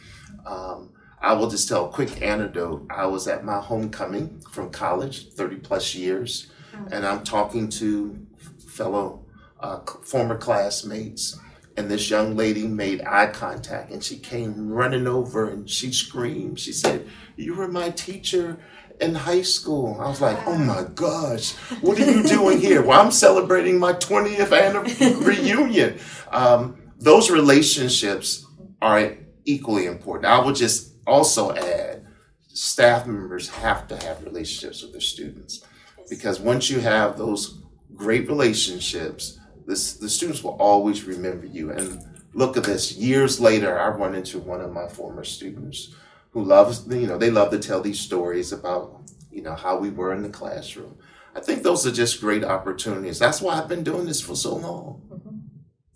Um, 0.47 0.91
I 1.21 1.35
will 1.35 1.51
just 1.51 1.69
tell 1.69 1.87
a 1.87 1.91
quick 1.91 2.23
anecdote. 2.23 2.87
I 2.91 3.07
was 3.07 3.29
at 3.29 3.45
my 3.45 3.61
homecoming 3.61 4.41
from 4.51 4.71
college, 4.71 5.29
30 5.33 5.57
plus 5.57 5.95
years, 5.95 6.51
and 6.91 7.07
I'm 7.07 7.25
talking 7.25 7.69
to 7.71 8.27
fellow 8.67 9.27
uh, 9.61 9.81
former 10.03 10.39
classmates. 10.39 11.39
And 11.77 11.91
this 11.91 12.11
young 12.11 12.37
lady 12.37 12.67
made 12.67 13.03
eye 13.03 13.29
contact 13.29 13.91
and 13.91 14.03
she 14.03 14.19
came 14.19 14.71
running 14.71 15.07
over 15.07 15.49
and 15.49 15.69
she 15.69 15.93
screamed. 15.93 16.59
She 16.59 16.73
said, 16.73 17.07
You 17.37 17.55
were 17.55 17.69
my 17.69 17.91
teacher 17.91 18.59
in 19.01 19.15
high 19.15 19.43
school. 19.43 19.97
I 20.01 20.09
was 20.09 20.21
like, 20.21 20.39
Oh 20.47 20.59
my 20.59 20.85
gosh, 20.95 21.53
what 21.81 21.99
are 21.99 22.11
you 22.11 22.23
doing 22.23 22.61
here? 22.61 22.83
Well, 22.83 23.01
I'm 23.01 23.13
celebrating 23.13 23.79
my 23.79 23.95
20th 23.95 24.59
anniversary 24.59 25.15
reunion. 25.25 25.99
Um, 26.31 26.77
those 26.99 27.31
relationships 27.31 28.47
are 28.83 29.17
equally 29.45 29.87
important. 29.87 30.27
I 30.27 30.45
would 30.45 30.57
just 30.57 30.95
also 31.07 31.55
add 31.55 32.07
staff 32.49 33.07
members 33.07 33.49
have 33.49 33.89
to 33.89 33.97
have 34.05 34.23
relationships 34.25 34.83
with 34.83 34.93
their 34.93 35.01
students 35.01 35.65
because 36.09 36.41
once 36.41 36.69
you 36.69 36.81
have 36.81 37.17
those 37.17 37.63
great 37.95 38.29
relationships, 38.29 39.39
this 39.67 39.95
the 39.95 40.09
students 40.09 40.43
will 40.43 40.57
always 40.57 41.05
remember 41.05 41.47
you. 41.47 41.71
And 41.71 42.05
look 42.35 42.57
at 42.57 42.65
this. 42.65 42.97
Years 42.97 43.41
later, 43.41 43.79
I 43.79 43.89
run 43.89 44.15
into 44.15 44.39
one 44.39 44.61
of 44.61 44.73
my 44.73 44.89
former 44.89 45.25
students 45.25 45.95
who 46.33 46.45
loves 46.45 46.87
you 46.89 47.07
know 47.07 47.19
they 47.19 47.31
love 47.31 47.51
to 47.51 47.59
tell 47.59 47.81
these 47.81 48.01
stories 48.01 48.53
about 48.53 49.03
you 49.31 49.43
know 49.43 49.55
how 49.55 49.79
we 49.79 49.91
were 49.91 50.13
in 50.15 50.23
the 50.23 50.29
classroom. 50.29 50.97
I 51.35 51.41
think 51.41 51.63
those 51.63 51.87
are 51.87 51.93
just 51.93 52.21
great 52.21 52.45
opportunities. 52.45 53.19
That's 53.19 53.41
why 53.41 53.55
I've 53.55 53.69
been 53.69 53.85
doing 53.85 54.05
this 54.05 54.21
for 54.21 54.35
so 54.35 54.57
long. 54.57 55.03
Mm-hmm. 55.13 55.37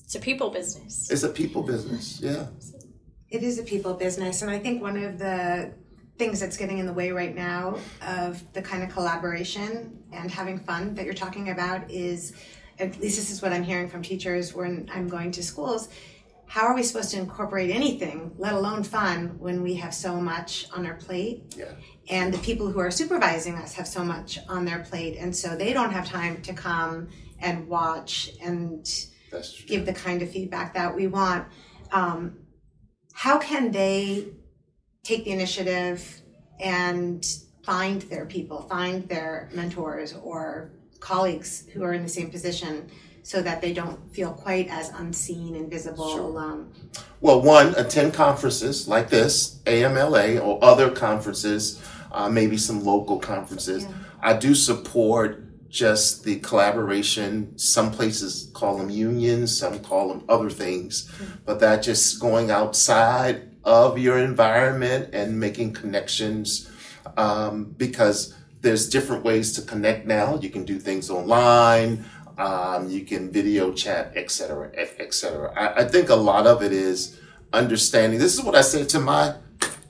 It's 0.04 0.14
a 0.14 0.20
people 0.20 0.50
business. 0.50 1.10
It's 1.10 1.24
a 1.24 1.28
people 1.28 1.62
business. 1.62 2.20
Yeah. 2.20 2.46
It 3.30 3.42
is 3.42 3.58
a 3.58 3.64
people 3.64 3.94
business, 3.94 4.42
and 4.42 4.50
I 4.50 4.58
think 4.60 4.80
one 4.80 4.96
of 4.96 5.18
the 5.18 5.72
things 6.18 6.38
that's 6.38 6.56
getting 6.56 6.78
in 6.78 6.86
the 6.86 6.92
way 6.92 7.10
right 7.10 7.34
now 7.34 7.76
of 8.06 8.40
the 8.52 8.62
kind 8.62 8.84
of 8.84 8.90
collaboration 8.90 9.98
and 10.12 10.30
having 10.30 10.58
fun 10.58 10.94
that 10.94 11.04
you're 11.04 11.14
talking 11.14 11.50
about 11.50 11.90
is 11.90 12.34
at 12.78 13.00
least 13.00 13.16
this 13.16 13.30
is 13.30 13.42
what 13.42 13.52
I'm 13.52 13.62
hearing 13.62 13.88
from 13.88 14.02
teachers 14.02 14.54
when 14.54 14.90
I'm 14.92 15.08
going 15.08 15.30
to 15.32 15.42
schools. 15.42 15.88
How 16.46 16.66
are 16.66 16.74
we 16.74 16.82
supposed 16.82 17.10
to 17.12 17.18
incorporate 17.18 17.70
anything, 17.70 18.32
let 18.38 18.52
alone 18.52 18.82
fun, 18.82 19.36
when 19.38 19.62
we 19.62 19.74
have 19.74 19.94
so 19.94 20.20
much 20.20 20.66
on 20.72 20.86
our 20.86 20.94
plate? 20.94 21.54
Yeah. 21.56 21.72
And 22.10 22.32
the 22.32 22.38
people 22.38 22.70
who 22.70 22.80
are 22.80 22.90
supervising 22.90 23.54
us 23.54 23.74
have 23.74 23.88
so 23.88 24.04
much 24.04 24.38
on 24.48 24.64
their 24.64 24.80
plate, 24.80 25.16
and 25.18 25.34
so 25.34 25.56
they 25.56 25.72
don't 25.72 25.90
have 25.90 26.06
time 26.06 26.42
to 26.42 26.52
come 26.52 27.08
and 27.40 27.66
watch 27.66 28.30
and 28.42 28.86
give 29.66 29.86
the 29.86 29.92
kind 29.92 30.22
of 30.22 30.30
feedback 30.30 30.74
that 30.74 30.94
we 30.94 31.06
want. 31.06 31.48
Um, 31.92 32.38
how 33.14 33.38
can 33.38 33.70
they 33.70 34.28
take 35.02 35.24
the 35.24 35.30
initiative 35.30 36.20
and 36.60 37.24
find 37.64 38.02
their 38.02 38.26
people, 38.26 38.62
find 38.62 39.08
their 39.08 39.48
mentors 39.52 40.12
or 40.12 40.72
colleagues 41.04 41.64
who 41.74 41.84
are 41.84 41.92
in 41.92 42.02
the 42.02 42.08
same 42.08 42.30
position 42.30 42.90
so 43.22 43.42
that 43.42 43.60
they 43.60 43.72
don't 43.74 43.98
feel 44.14 44.32
quite 44.32 44.68
as 44.68 44.88
unseen 44.90 45.54
and 45.54 45.70
visible 45.70 46.12
sure. 46.12 46.20
alone? 46.20 46.72
Well, 47.20 47.42
one, 47.42 47.74
attend 47.76 48.14
conferences 48.14 48.88
like 48.88 49.10
this, 49.10 49.60
AMLE, 49.66 50.38
or 50.40 50.58
other 50.64 50.90
conferences, 50.90 51.82
uh, 52.10 52.28
maybe 52.30 52.56
some 52.56 52.82
local 52.84 53.18
conferences. 53.18 53.84
Yeah. 53.84 53.92
I 54.22 54.32
do 54.34 54.54
support 54.54 55.42
just 55.68 56.24
the 56.24 56.38
collaboration. 56.40 57.58
Some 57.58 57.90
places 57.90 58.50
call 58.54 58.78
them 58.78 58.88
unions, 58.88 59.58
some 59.58 59.80
call 59.80 60.08
them 60.08 60.24
other 60.28 60.48
things, 60.48 61.10
mm-hmm. 61.10 61.34
but 61.44 61.60
that 61.60 61.82
just 61.82 62.18
going 62.18 62.50
outside 62.50 63.50
of 63.64 63.98
your 63.98 64.18
environment 64.18 65.10
and 65.12 65.38
making 65.38 65.72
connections 65.74 66.70
um, 67.16 67.74
because 67.76 68.34
there's 68.64 68.88
different 68.88 69.22
ways 69.22 69.52
to 69.52 69.62
connect 69.62 70.06
now. 70.06 70.38
You 70.40 70.50
can 70.50 70.64
do 70.64 70.78
things 70.78 71.10
online, 71.10 72.04
um, 72.38 72.90
you 72.90 73.04
can 73.04 73.30
video 73.30 73.72
chat, 73.72 74.12
etc., 74.16 74.72
etc. 74.74 75.52
I, 75.54 75.82
I, 75.82 75.84
think 75.84 76.08
a 76.08 76.16
lot 76.16 76.48
of 76.48 76.62
it 76.62 76.72
is 76.72 77.20
understanding. 77.52 78.18
This 78.18 78.34
is 78.34 78.42
what 78.42 78.56
I 78.56 78.62
say 78.62 78.84
to 78.86 78.98
my 78.98 79.34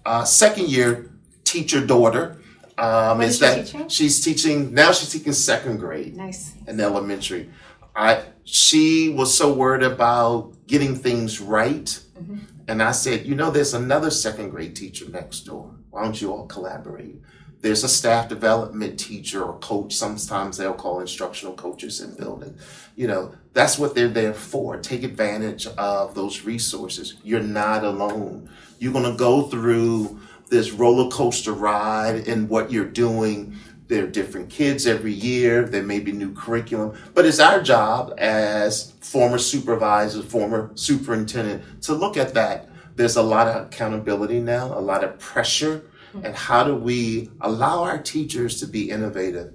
uh, 0.04 0.24
second 0.24 0.68
year 0.68 1.10
teacher 1.44 1.86
daughter. 1.86 2.36
Um, 2.76 3.22
is 3.22 3.38
that 3.38 3.66
teaching? 3.66 3.88
she's 3.88 4.22
teaching 4.22 4.74
now? 4.74 4.90
She's 4.92 5.10
teaching 5.12 5.32
second 5.32 5.78
grade. 5.78 6.16
Nice. 6.16 6.54
In 6.66 6.80
elementary, 6.80 7.48
I 7.94 8.24
she 8.42 9.08
was 9.08 9.32
so 9.32 9.54
worried 9.54 9.84
about 9.84 10.52
getting 10.66 10.96
things 10.96 11.40
right, 11.40 11.86
mm-hmm. 12.18 12.38
and 12.66 12.82
I 12.82 12.90
said, 12.90 13.24
you 13.26 13.36
know, 13.36 13.52
there's 13.52 13.74
another 13.74 14.10
second 14.10 14.50
grade 14.50 14.74
teacher 14.74 15.08
next 15.08 15.42
door. 15.42 15.70
Why 15.90 16.02
don't 16.02 16.20
you 16.20 16.32
all 16.32 16.46
collaborate? 16.46 17.22
There's 17.64 17.82
a 17.82 17.88
staff 17.88 18.28
development 18.28 19.00
teacher 19.00 19.42
or 19.42 19.58
coach. 19.58 19.94
Sometimes 19.94 20.58
they'll 20.58 20.74
call 20.74 21.00
instructional 21.00 21.54
coaches 21.54 21.98
in 21.98 22.14
building. 22.14 22.58
You 22.94 23.06
know, 23.06 23.34
that's 23.54 23.78
what 23.78 23.94
they're 23.94 24.06
there 24.06 24.34
for. 24.34 24.76
Take 24.76 25.02
advantage 25.02 25.66
of 25.66 26.14
those 26.14 26.42
resources. 26.42 27.14
You're 27.24 27.40
not 27.40 27.82
alone. 27.82 28.50
You're 28.78 28.92
going 28.92 29.10
to 29.10 29.16
go 29.16 29.44
through 29.44 30.20
this 30.50 30.72
roller 30.72 31.10
coaster 31.10 31.54
ride 31.54 32.28
in 32.28 32.48
what 32.48 32.70
you're 32.70 32.84
doing. 32.84 33.56
There 33.88 34.04
are 34.04 34.08
different 34.08 34.50
kids 34.50 34.86
every 34.86 35.14
year. 35.14 35.64
There 35.64 35.82
may 35.82 36.00
be 36.00 36.12
new 36.12 36.34
curriculum, 36.34 36.98
but 37.14 37.24
it's 37.24 37.40
our 37.40 37.62
job 37.62 38.12
as 38.18 38.90
former 39.00 39.38
supervisor, 39.38 40.20
former 40.22 40.70
superintendent 40.74 41.82
to 41.84 41.94
look 41.94 42.18
at 42.18 42.34
that. 42.34 42.68
There's 42.96 43.16
a 43.16 43.22
lot 43.22 43.48
of 43.48 43.68
accountability 43.68 44.40
now, 44.40 44.66
a 44.78 44.82
lot 44.82 45.02
of 45.02 45.18
pressure. 45.18 45.86
And 46.22 46.34
how 46.36 46.64
do 46.64 46.74
we 46.74 47.30
allow 47.40 47.82
our 47.82 47.98
teachers 47.98 48.60
to 48.60 48.66
be 48.66 48.90
innovative 48.90 49.54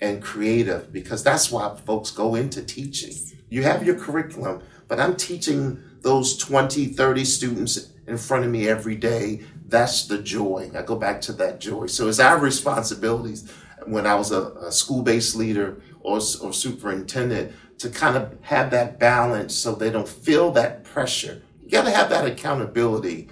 and 0.00 0.22
creative? 0.22 0.92
Because 0.92 1.22
that's 1.22 1.50
why 1.50 1.76
folks 1.84 2.10
go 2.10 2.34
into 2.34 2.62
teaching. 2.62 3.14
You 3.48 3.62
have 3.62 3.84
your 3.84 3.98
curriculum, 3.98 4.62
but 4.88 5.00
I'm 5.00 5.16
teaching 5.16 5.82
those 6.02 6.36
20, 6.38 6.86
30 6.86 7.24
students 7.24 7.92
in 8.06 8.16
front 8.16 8.44
of 8.44 8.50
me 8.50 8.68
every 8.68 8.96
day 8.96 9.42
that's 9.70 10.06
the 10.06 10.18
joy. 10.18 10.70
I 10.76 10.82
go 10.82 10.96
back 10.96 11.20
to 11.22 11.32
that 11.34 11.60
joy. 11.60 11.86
So 11.86 12.08
it's 12.08 12.18
our 12.18 12.38
responsibilities 12.38 13.50
when 13.86 14.06
I 14.06 14.14
was 14.16 14.32
a, 14.32 14.50
a 14.66 14.72
school-based 14.72 15.36
leader 15.36 15.80
or, 16.00 16.16
or 16.16 16.52
superintendent 16.52 17.52
to 17.78 17.88
kind 17.88 18.16
of 18.16 18.36
have 18.42 18.70
that 18.72 18.98
balance 18.98 19.54
so 19.54 19.74
they 19.74 19.90
don't 19.90 20.08
feel 20.08 20.50
that 20.52 20.84
pressure. 20.84 21.42
You 21.62 21.70
got 21.70 21.84
to 21.84 21.90
have 21.90 22.10
that 22.10 22.26
accountability, 22.26 23.28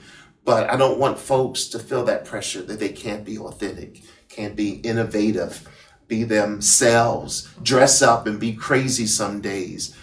but 0.49 0.71
I 0.71 0.77
don't 0.77 0.99
want 0.99 1.19
folks 1.19 1.67
to 1.67 1.79
feel 1.79 2.07
that 2.07 2.25
pressure 2.25 2.63
that 2.63 2.81
they 2.81 2.89
can't 2.89 3.23
be 3.23 3.37
authentic, 3.37 4.01
can't 4.31 4.57
be 4.57 4.77
innovative, 4.77 5.69
be 6.07 6.25
themselves, 6.25 7.53
dress 7.63 8.01
up 8.01 8.27
and 8.27 8.41
be 8.41 8.55
crazy 8.55 9.07
some 9.07 9.43
days. 9.43 9.95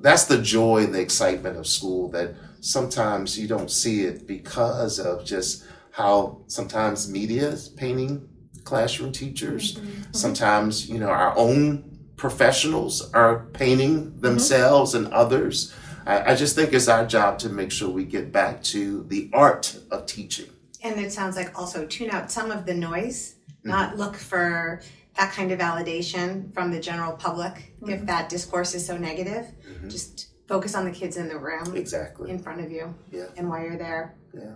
That's 0.00 0.24
the 0.24 0.42
joy 0.42 0.82
and 0.82 0.92
the 0.92 1.00
excitement 1.00 1.56
of 1.56 1.68
school 1.68 2.08
that 2.08 2.34
sometimes 2.60 3.38
you 3.38 3.46
don't 3.46 3.70
see 3.70 4.02
it 4.02 4.26
because 4.26 4.98
of 4.98 5.24
just 5.24 5.66
how 5.92 6.40
sometimes 6.48 7.08
media 7.08 7.50
is 7.50 7.68
painting 7.68 8.28
classroom 8.64 9.12
teachers. 9.12 9.76
Mm-hmm. 9.76 10.14
Sometimes, 10.14 10.88
you 10.88 10.98
know, 10.98 11.10
our 11.10 11.32
own 11.38 11.96
professionals 12.16 13.08
are 13.12 13.46
painting 13.52 14.06
mm-hmm. 14.06 14.20
themselves 14.20 14.94
mm-hmm. 14.94 15.04
and 15.04 15.14
others. 15.14 15.72
I, 16.06 16.32
I, 16.32 16.34
just 16.34 16.54
think 16.56 16.72
it's 16.72 16.88
our 16.88 17.06
job 17.06 17.38
to 17.40 17.48
make 17.48 17.70
sure 17.70 17.88
we 17.88 18.04
get 18.04 18.32
back 18.32 18.62
to 18.64 19.04
the 19.04 19.30
art 19.32 19.78
of 19.90 20.06
teaching. 20.06 20.50
And 20.82 20.98
it 20.98 21.12
sounds 21.12 21.36
like 21.36 21.58
also 21.58 21.86
tune 21.86 22.10
out 22.10 22.30
some 22.30 22.50
of 22.50 22.66
the 22.66 22.74
noise, 22.74 23.36
mm-hmm. 23.48 23.70
not 23.70 23.96
look 23.96 24.16
for 24.16 24.82
that 25.16 25.32
kind 25.32 25.52
of 25.52 25.58
validation 25.58 26.52
from 26.52 26.70
the 26.70 26.80
general 26.80 27.12
public 27.12 27.74
if 27.82 27.88
mm-hmm. 27.88 28.06
that 28.06 28.28
discourse 28.28 28.74
is 28.74 28.84
so 28.84 28.96
negative. 28.96 29.46
Mm-hmm. 29.68 29.88
Just 29.88 30.28
focus 30.48 30.74
on 30.74 30.84
the 30.84 30.90
kids 30.90 31.16
in 31.16 31.28
the 31.28 31.38
room. 31.38 31.76
Exactly. 31.76 32.30
In 32.30 32.38
front 32.38 32.60
of 32.60 32.70
you. 32.70 32.94
Yeah. 33.10 33.26
And 33.36 33.48
why 33.48 33.64
you're 33.64 33.78
there. 33.78 34.16
Yeah. 34.34 34.54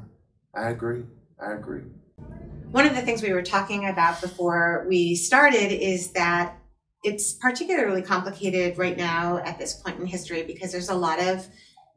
I 0.54 0.70
agree. 0.70 1.04
I 1.40 1.52
agree. 1.52 1.82
One 2.70 2.86
of 2.86 2.94
the 2.94 3.02
things 3.02 3.22
we 3.22 3.32
were 3.32 3.42
talking 3.42 3.88
about 3.88 4.20
before 4.20 4.84
we 4.88 5.14
started 5.14 5.72
is 5.72 6.12
that 6.12 6.58
it's 7.02 7.34
particularly 7.34 8.02
complicated 8.02 8.78
right 8.78 8.96
now 8.96 9.38
at 9.38 9.58
this 9.58 9.74
point 9.74 10.00
in 10.00 10.06
history 10.06 10.42
because 10.42 10.72
there's 10.72 10.88
a 10.88 10.94
lot 10.94 11.20
of 11.20 11.46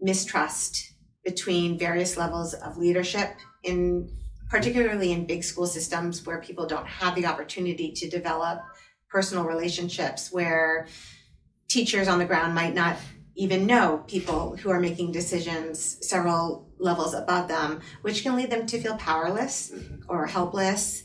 mistrust 0.01 0.93
between 1.23 1.77
various 1.77 2.17
levels 2.17 2.53
of 2.53 2.77
leadership 2.77 3.29
in 3.63 4.09
particularly 4.49 5.11
in 5.11 5.25
big 5.25 5.43
school 5.43 5.67
systems 5.67 6.25
where 6.25 6.41
people 6.41 6.65
don't 6.65 6.87
have 6.87 7.15
the 7.15 7.25
opportunity 7.25 7.91
to 7.91 8.09
develop 8.09 8.61
personal 9.09 9.43
relationships 9.43 10.31
where 10.31 10.87
teachers 11.67 12.07
on 12.07 12.19
the 12.19 12.25
ground 12.25 12.55
might 12.55 12.73
not 12.73 12.97
even 13.35 13.65
know 13.65 14.03
people 14.07 14.57
who 14.57 14.69
are 14.69 14.79
making 14.79 15.11
decisions 15.11 15.97
several 16.01 16.67
levels 16.77 17.13
above 17.13 17.47
them, 17.47 17.79
which 18.01 18.23
can 18.23 18.35
lead 18.35 18.49
them 18.49 18.65
to 18.65 18.79
feel 18.81 18.97
powerless 18.97 19.71
mm-hmm. 19.73 20.01
or 20.09 20.25
helpless. 20.25 21.03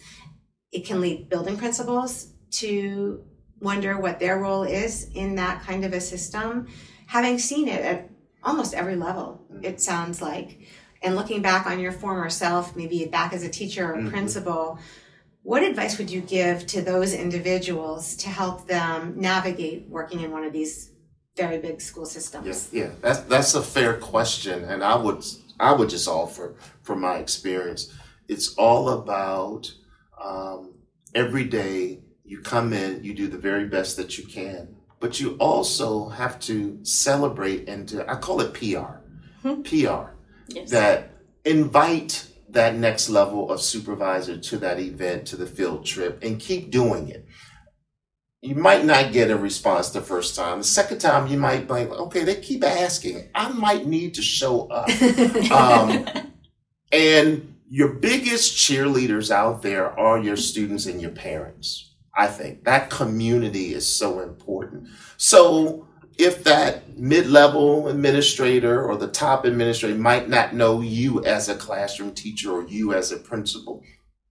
It 0.73 0.85
can 0.85 1.01
lead 1.01 1.29
building 1.29 1.57
principals 1.57 2.33
to 2.53 3.23
wonder 3.61 3.99
what 3.99 4.19
their 4.19 4.39
role 4.39 4.65
is 4.65 5.11
in 5.15 5.35
that 5.37 5.63
kind 5.63 5.85
of 5.85 5.93
a 5.93 6.01
system. 6.01 6.69
Having 7.07 7.39
seen 7.39 7.69
it 7.69 7.81
at 7.81 8.11
almost 8.43 8.75
every 8.75 8.97
level, 8.97 9.45
mm-hmm. 9.53 9.65
it 9.65 9.81
sounds 9.81 10.21
like. 10.21 10.61
And 11.03 11.17
looking 11.17 11.43
back 11.43 11.67
on 11.67 11.81
your 11.81 11.93
former 11.93 12.31
self, 12.31 12.75
maybe 12.77 13.05
back 13.07 13.33
as 13.33 13.43
a 13.43 13.49
teacher 13.49 13.93
or 13.93 13.97
mm-hmm. 13.97 14.09
principal, 14.09 14.79
what 15.43 15.63
advice 15.63 15.99
would 15.99 16.11
you 16.11 16.23
give 16.23 16.67
to 16.69 16.81
those 16.81 17.13
individuals 17.13 18.17
to 18.17 18.31
help 18.31 18.67
them 18.67 19.15
navigate 19.17 19.87
working 19.89 20.21
in 20.21 20.31
one 20.31 20.45
of 20.45 20.53
these 20.53 20.91
very 21.37 21.59
big 21.59 21.81
school 21.81 22.07
systems? 22.07 22.71
Yeah, 22.73 22.85
yeah, 22.85 22.91
that's 23.03 23.21
that's 23.21 23.55
a 23.55 23.63
fair 23.63 23.99
question, 23.99 24.65
and 24.65 24.83
I 24.83 24.97
would 24.97 25.23
I 25.61 25.73
would 25.73 25.91
just 25.91 26.09
offer 26.09 26.55
from 26.83 27.01
my 27.01 27.17
experience, 27.17 27.93
it's 28.29 28.55
all 28.55 28.89
about 28.89 29.73
um, 30.23 30.75
every 31.15 31.45
day 31.45 32.04
you 32.35 32.41
come 32.41 32.73
in, 32.73 33.05
you 33.05 33.15
do 33.15 33.29
the 33.29 33.39
very 33.39 33.67
best 33.67 33.97
that 33.97 34.19
you 34.19 34.25
can, 34.25 34.75
but 34.99 35.21
you 35.21 35.37
also 35.39 36.09
have 36.09 36.41
to 36.41 36.81
celebrate 36.83 37.69
and 37.69 37.89
to, 37.91 38.11
I 38.11 38.17
call 38.17 38.41
it 38.41 38.53
PR, 38.53 38.99
hmm. 39.47 39.63
PR, 39.63 40.11
yes. 40.49 40.71
that 40.71 41.13
invite 41.45 42.27
that 42.49 42.75
next 42.75 43.09
level 43.09 43.53
of 43.53 43.61
supervisor 43.61 44.37
to 44.37 44.59
that 44.59 44.81
event, 44.81 45.27
to 45.29 45.37
the 45.37 45.47
field 45.47 45.87
trip, 45.87 46.25
and 46.25 46.41
keep 46.41 46.73
doing 46.73 47.09
it 47.09 47.25
you 48.45 48.55
might 48.55 48.85
not 48.85 49.11
get 49.11 49.31
a 49.31 49.39
response 49.39 49.89
the 49.89 50.03
first 50.03 50.37
time. 50.37 50.59
The 50.59 50.65
second 50.65 50.99
time, 50.99 51.29
you 51.29 51.39
might 51.39 51.67
be 51.67 51.73
like, 51.73 51.89
okay, 51.89 52.25
they 52.25 52.35
keep 52.35 52.63
asking. 52.63 53.31
I 53.35 53.49
might 53.49 53.87
need 53.87 54.13
to 54.15 54.23
show 54.23 54.67
up. 54.67 54.91
um, 55.51 56.07
and 56.93 57.55
your 57.71 57.95
biggest 57.95 58.55
cheerleaders 58.55 59.31
out 59.31 59.63
there 59.63 59.99
are 59.99 60.19
your 60.19 60.37
students 60.37 60.85
and 60.85 61.01
your 61.01 61.13
parents. 61.13 61.94
I 62.17 62.27
think 62.29 62.65
that 62.65 62.91
community 62.91 63.75
is 63.75 63.87
so 63.87 64.21
important. 64.21 64.89
So 65.17 65.89
if 66.17 66.45
that 66.45 66.97
mid-level 66.97 67.89
administrator 67.89 68.85
or 68.85 68.97
the 68.97 69.09
top 69.09 69.45
administrator 69.45 69.99
might 69.99 70.29
not 70.29 70.55
know 70.55 70.81
you 70.81 71.25
as 71.25 71.49
a 71.49 71.57
classroom 71.57 72.15
teacher 72.15 72.53
or 72.53 72.67
you 72.69 72.95
as 72.95 73.11
a 73.11 73.17
principal, 73.17 73.83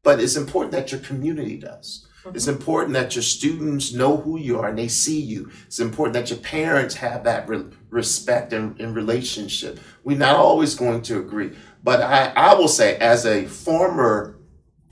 but 0.01 0.19
it's 0.19 0.37
important 0.37 0.71
that 0.71 0.91
your 0.91 1.01
community 1.01 1.57
does. 1.57 2.07
Mm-hmm. 2.23 2.35
It's 2.35 2.47
important 2.47 2.93
that 2.93 3.15
your 3.15 3.23
students 3.23 3.93
know 3.93 4.15
who 4.15 4.39
you 4.39 4.59
are 4.59 4.69
and 4.69 4.77
they 4.77 4.87
see 4.87 5.19
you. 5.19 5.51
It's 5.65 5.79
important 5.79 6.13
that 6.13 6.29
your 6.29 6.39
parents 6.39 6.95
have 6.95 7.25
that 7.25 7.49
re- 7.49 7.65
respect 7.89 8.53
and, 8.53 8.79
and 8.79 8.95
relationship. 8.95 9.79
We're 10.05 10.17
not 10.17 10.37
always 10.37 10.75
going 10.75 11.01
to 11.03 11.19
agree, 11.19 11.51
but 11.83 12.01
I, 12.01 12.31
I 12.35 12.53
will 12.53 12.69
say, 12.69 12.95
as 12.97 13.25
a 13.25 13.45
former 13.45 14.37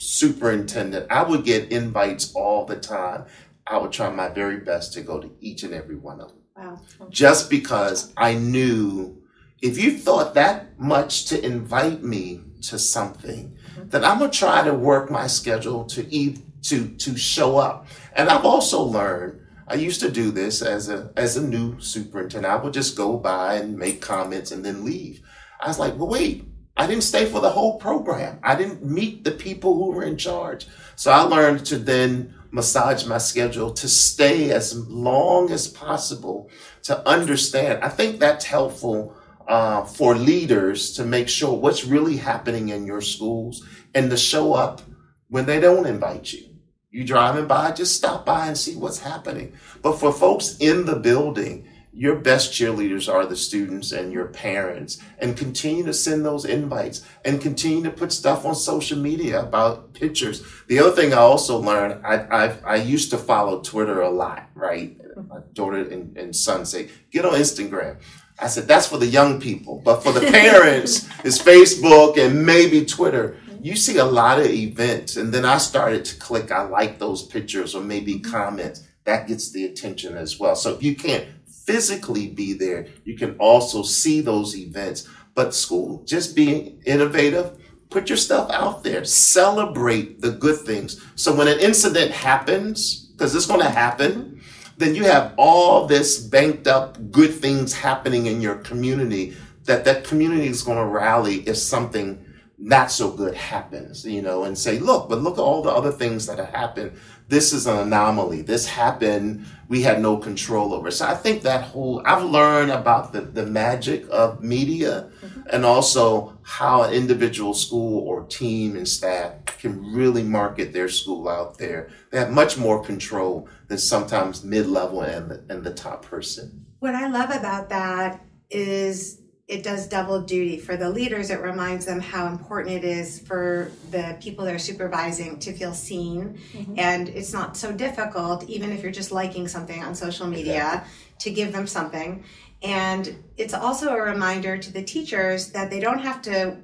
superintendent, 0.02 1.06
I 1.12 1.22
would 1.22 1.46
get 1.46 1.72
invites 1.72 2.34
all 2.34 2.66
the 2.66 2.76
time. 2.76 3.26
I 3.68 3.78
would 3.78 3.92
try 3.92 4.10
my 4.10 4.30
very 4.30 4.58
best 4.58 4.94
to 4.94 5.02
go 5.02 5.20
to 5.20 5.32
each 5.40 5.62
and 5.64 5.74
every 5.74 5.96
one 5.96 6.20
of 6.20 6.30
them. 6.30 6.38
Wow. 6.58 6.82
Just 7.10 7.50
because 7.50 8.12
I 8.18 8.34
knew 8.34 9.22
if 9.62 9.78
you 9.78 9.98
thought 9.98 10.34
that 10.34 10.80
much 10.80 11.26
to 11.26 11.46
invite 11.46 12.02
me 12.02 12.42
to 12.64 12.80
something, 12.80 13.56
mm-hmm. 13.76 13.90
then 13.90 14.04
I'm 14.04 14.18
gonna 14.18 14.32
try 14.32 14.64
to 14.64 14.74
work 14.74 15.12
my 15.12 15.28
schedule 15.28 15.86
to 15.86 16.12
eat 16.12 16.40
to 16.64 16.90
to 16.90 17.16
show 17.16 17.58
up. 17.58 17.88
And 18.14 18.30
I've 18.30 18.46
also 18.46 18.82
learned 18.82 19.40
I 19.68 19.76
used 19.76 20.02
to 20.02 20.12
do 20.12 20.32
this 20.32 20.64
as 20.64 20.90
a 20.90 21.12
as 21.16 21.38
a 21.38 21.48
new 21.48 21.80
superintendent. 21.80 22.52
I 22.52 22.58
would 22.58 22.74
just 22.74 22.98
go 22.98 23.18
by 23.18 23.56
and 23.56 23.78
make 23.78 24.02
comments 24.02 24.52
and 24.52 24.66
then 24.66 24.84
leave. 24.84 25.22
I 25.60 25.68
was 25.68 25.78
like, 25.78 25.96
well, 25.96 26.10
wait, 26.10 26.44
I 26.78 26.88
didn't 26.88 27.04
stay 27.04 27.26
for 27.26 27.42
the 27.42 27.50
whole 27.50 27.78
program. 27.78 28.40
I 28.44 28.56
didn't 28.56 28.84
meet 28.84 29.24
the 29.24 29.32
people 29.32 29.76
who 29.76 29.92
were 29.92 30.04
in 30.04 30.18
charge. 30.18 30.68
So 30.96 31.12
I 31.12 31.22
learned 31.22 31.66
to 31.68 31.78
then 31.78 32.34
massage 32.52 33.06
my 33.06 33.18
schedule 33.18 33.72
to 33.74 33.88
stay 33.88 34.52
as 34.52 34.76
long 34.90 35.52
as 35.52 35.68
possible 35.68 36.50
to 36.84 37.08
understand. 37.08 37.84
I 37.84 37.90
think 37.90 38.20
that's 38.20 38.46
helpful 38.46 39.16
uh, 39.48 39.84
for 39.86 40.16
leaders 40.16 40.94
to 40.94 41.06
make 41.06 41.28
sure 41.28 41.54
what's 41.54 41.86
really 41.86 42.18
happening 42.18 42.70
in 42.70 42.86
your 42.86 43.02
schools 43.02 43.66
and 43.94 44.10
to 44.10 44.18
show 44.18 44.54
up 44.54 44.82
when 45.30 45.46
they 45.46 45.60
don't 45.60 45.86
invite 45.86 46.32
you. 46.32 46.48
You 46.90 47.06
driving 47.06 47.48
by, 47.48 47.72
just 47.72 47.96
stop 47.96 48.26
by 48.26 48.48
and 48.48 48.58
see 48.58 48.76
what's 48.76 49.00
happening. 49.00 49.54
But 49.82 49.98
for 49.98 50.12
folks 50.12 50.58
in 50.60 50.86
the 50.86 50.98
building, 50.98 51.68
your 51.94 52.16
best 52.16 52.54
cheerleaders 52.54 53.12
are 53.12 53.26
the 53.26 53.36
students 53.36 53.92
and 53.92 54.14
your 54.14 54.28
parents 54.28 55.00
and 55.20 55.36
continue 55.36 55.84
to 55.84 55.94
send 55.94 56.26
those 56.26 56.46
invites 56.46 57.06
and 57.26 57.42
continue 57.42 57.84
to 57.84 57.92
put 57.92 58.14
stuff 58.14 58.46
on 58.46 58.56
social 58.56 58.98
media 58.98 59.42
about 59.42 59.94
pictures. 59.94 60.44
The 60.68 60.80
other 60.80 60.92
thing 60.92 61.14
I 61.14 61.18
also 61.18 61.58
learned, 61.58 62.06
I, 62.06 62.16
I, 62.16 62.58
I 62.66 62.76
used 62.76 63.10
to 63.12 63.18
follow 63.18 63.62
Twitter 63.62 64.02
a 64.02 64.10
lot, 64.10 64.50
right? 64.56 64.98
My 65.28 65.40
daughter 65.54 65.80
and, 65.80 66.16
and 66.18 66.34
son 66.34 66.66
say, 66.66 66.90
get 67.12 67.26
on 67.26 67.34
Instagram. 67.34 67.98
I 68.40 68.48
said, 68.48 68.68
that's 68.68 68.88
for 68.88 68.98
the 68.98 69.08
young 69.08 69.42
people, 69.42 69.82
but 69.84 70.02
for 70.02 70.14
the 70.14 70.22
parents, 70.32 71.10
it's 71.26 71.42
Facebook 71.42 72.18
and 72.18 72.46
maybe 72.46 72.86
Twitter. 72.86 73.36
You 73.62 73.76
see 73.76 73.98
a 73.98 74.06
lot 74.06 74.40
of 74.40 74.48
events 74.48 75.18
and 75.18 75.34
then 75.34 75.44
I 75.44 75.58
started 75.58 76.06
to 76.06 76.16
click, 76.20 76.52
I 76.52 76.64
like 76.64 77.00
those 77.00 77.24
pictures 77.24 77.76
or 77.76 77.84
maybe 77.84 78.16
mm-hmm. 78.16 78.32
comments. 78.32 78.88
That 79.04 79.28
gets 79.28 79.52
the 79.52 79.66
attention 79.66 80.16
as 80.16 80.40
well. 80.40 80.56
So 80.56 80.74
if 80.74 80.84
you 80.84 80.96
can't 80.96 81.28
physically 81.66 82.28
be 82.28 82.54
there, 82.54 82.88
you 83.04 83.18
can 83.18 83.36
also 83.38 83.84
see 83.84 84.22
those 84.22 84.56
events. 84.58 85.08
But 85.34 85.54
school, 85.54 86.04
just 86.06 86.36
being 86.36 86.82
innovative, 86.86 87.58
put 87.90 88.10
your 88.10 88.18
stuff 88.18 88.50
out 88.52 88.84
there, 88.84 89.06
celebrate 89.06 90.22
the 90.22 90.32
good 90.32 90.60
things. 90.60 91.02
So 91.16 91.34
when 91.36 91.48
an 91.48 91.60
incident 91.60 92.12
happens, 92.12 93.06
because 93.06 93.36
it's 93.36 93.46
going 93.46 93.62
to 93.62 93.70
happen, 93.70 94.42
then 94.78 94.96
you 94.96 95.04
have 95.04 95.34
all 95.38 95.86
this 95.86 96.20
banked 96.20 96.68
up 96.68 97.12
good 97.12 97.34
things 97.34 97.74
happening 97.74 98.26
in 98.26 98.42
your 98.42 98.56
community 98.56 99.36
that 99.66 99.86
that 99.86 100.04
community 100.04 100.48
is 100.48 100.64
going 100.64 100.78
to 100.78 100.86
rally 100.86 101.48
if 101.48 101.56
something 101.56 102.26
not 102.58 102.92
so 102.92 103.12
good 103.12 103.36
happens, 103.36 104.06
you 104.06 104.22
know, 104.22 104.44
and 104.44 104.58
say, 104.58 104.80
look, 104.80 105.10
but 105.10 105.20
look 105.20 105.34
at 105.38 105.42
all 105.42 105.62
the 105.62 105.70
other 105.70 105.92
things 105.92 106.28
that 106.28 106.38
have 106.38 106.50
happened 106.50 106.92
this 107.32 107.54
is 107.54 107.66
an 107.66 107.78
anomaly. 107.78 108.42
This 108.42 108.68
happened. 108.68 109.46
We 109.70 109.84
had 109.84 110.02
no 110.02 110.18
control 110.18 110.74
over. 110.74 110.92
So 110.92 111.06
I 111.06 111.16
think 111.16 111.44
that 111.44 111.64
whole, 111.64 112.02
I've 112.06 112.26
learned 112.26 112.72
about 112.72 113.14
the, 113.14 113.22
the 113.22 113.46
magic 113.46 114.06
of 114.12 114.44
media 114.44 115.10
mm-hmm. 115.22 115.44
and 115.50 115.66
also 115.66 116.38
how 116.42 116.84
an 116.84 116.94
individual 116.94 117.54
school 117.54 118.06
or 118.06 118.26
team 118.26 118.76
and 118.76 118.86
staff 118.86 119.32
can 119.60 119.94
really 119.94 120.24
market 120.24 120.74
their 120.74 120.90
school 120.90 121.30
out 121.30 121.58
there. 121.58 121.90
They 122.10 122.20
have 122.20 122.32
much 122.32 122.58
more 122.58 122.84
control 122.84 123.48
than 123.70 123.78
sometimes 123.78 124.44
mid-level 124.44 125.00
and 125.00 125.32
the, 125.32 125.46
and 125.48 125.64
the 125.64 125.74
top 125.74 126.04
person. 126.04 126.66
What 126.80 126.96
I 126.96 127.08
love 127.08 127.30
about 127.30 127.70
that 127.70 128.26
is 128.50 129.21
it 129.48 129.64
does 129.64 129.88
double 129.88 130.22
duty 130.22 130.58
for 130.58 130.78
the 130.78 130.90
leaders. 130.90 131.30
It 131.30 131.42
reminds 131.42 131.86
them 131.86 132.00
how 132.00 132.28
important 132.28 132.76
it 132.76 132.86
is 132.86 133.20
for 133.20 133.72
the 133.90 134.18
people 134.22 134.46
they're 134.46 134.60
supervising 134.60 135.40
to 135.40 135.54
feel 135.54 135.74
seen. 135.74 136.40
Mm-hmm. 136.54 136.76
and 136.78 137.10
it's 137.10 137.34
not 137.34 137.58
so 137.58 137.72
difficult 137.72 138.48
even 138.50 138.72
if 138.72 138.84
you're 138.84 138.92
just 138.92 139.12
liking 139.12 139.48
something 139.48 139.84
on 139.84 139.96
social 139.96 140.28
media 140.28 140.84
to 141.20 141.32
give 141.32 141.52
them 141.52 141.68
something. 141.68 142.24
And 142.64 143.24
it's 143.38 143.54
also 143.54 143.90
a 143.90 144.02
reminder 144.02 144.58
to 144.58 144.72
the 144.72 144.84
teachers 144.84 145.52
that 145.52 145.70
they 145.70 145.80
don't 145.80 146.00
have 146.00 146.22
to 146.24 146.58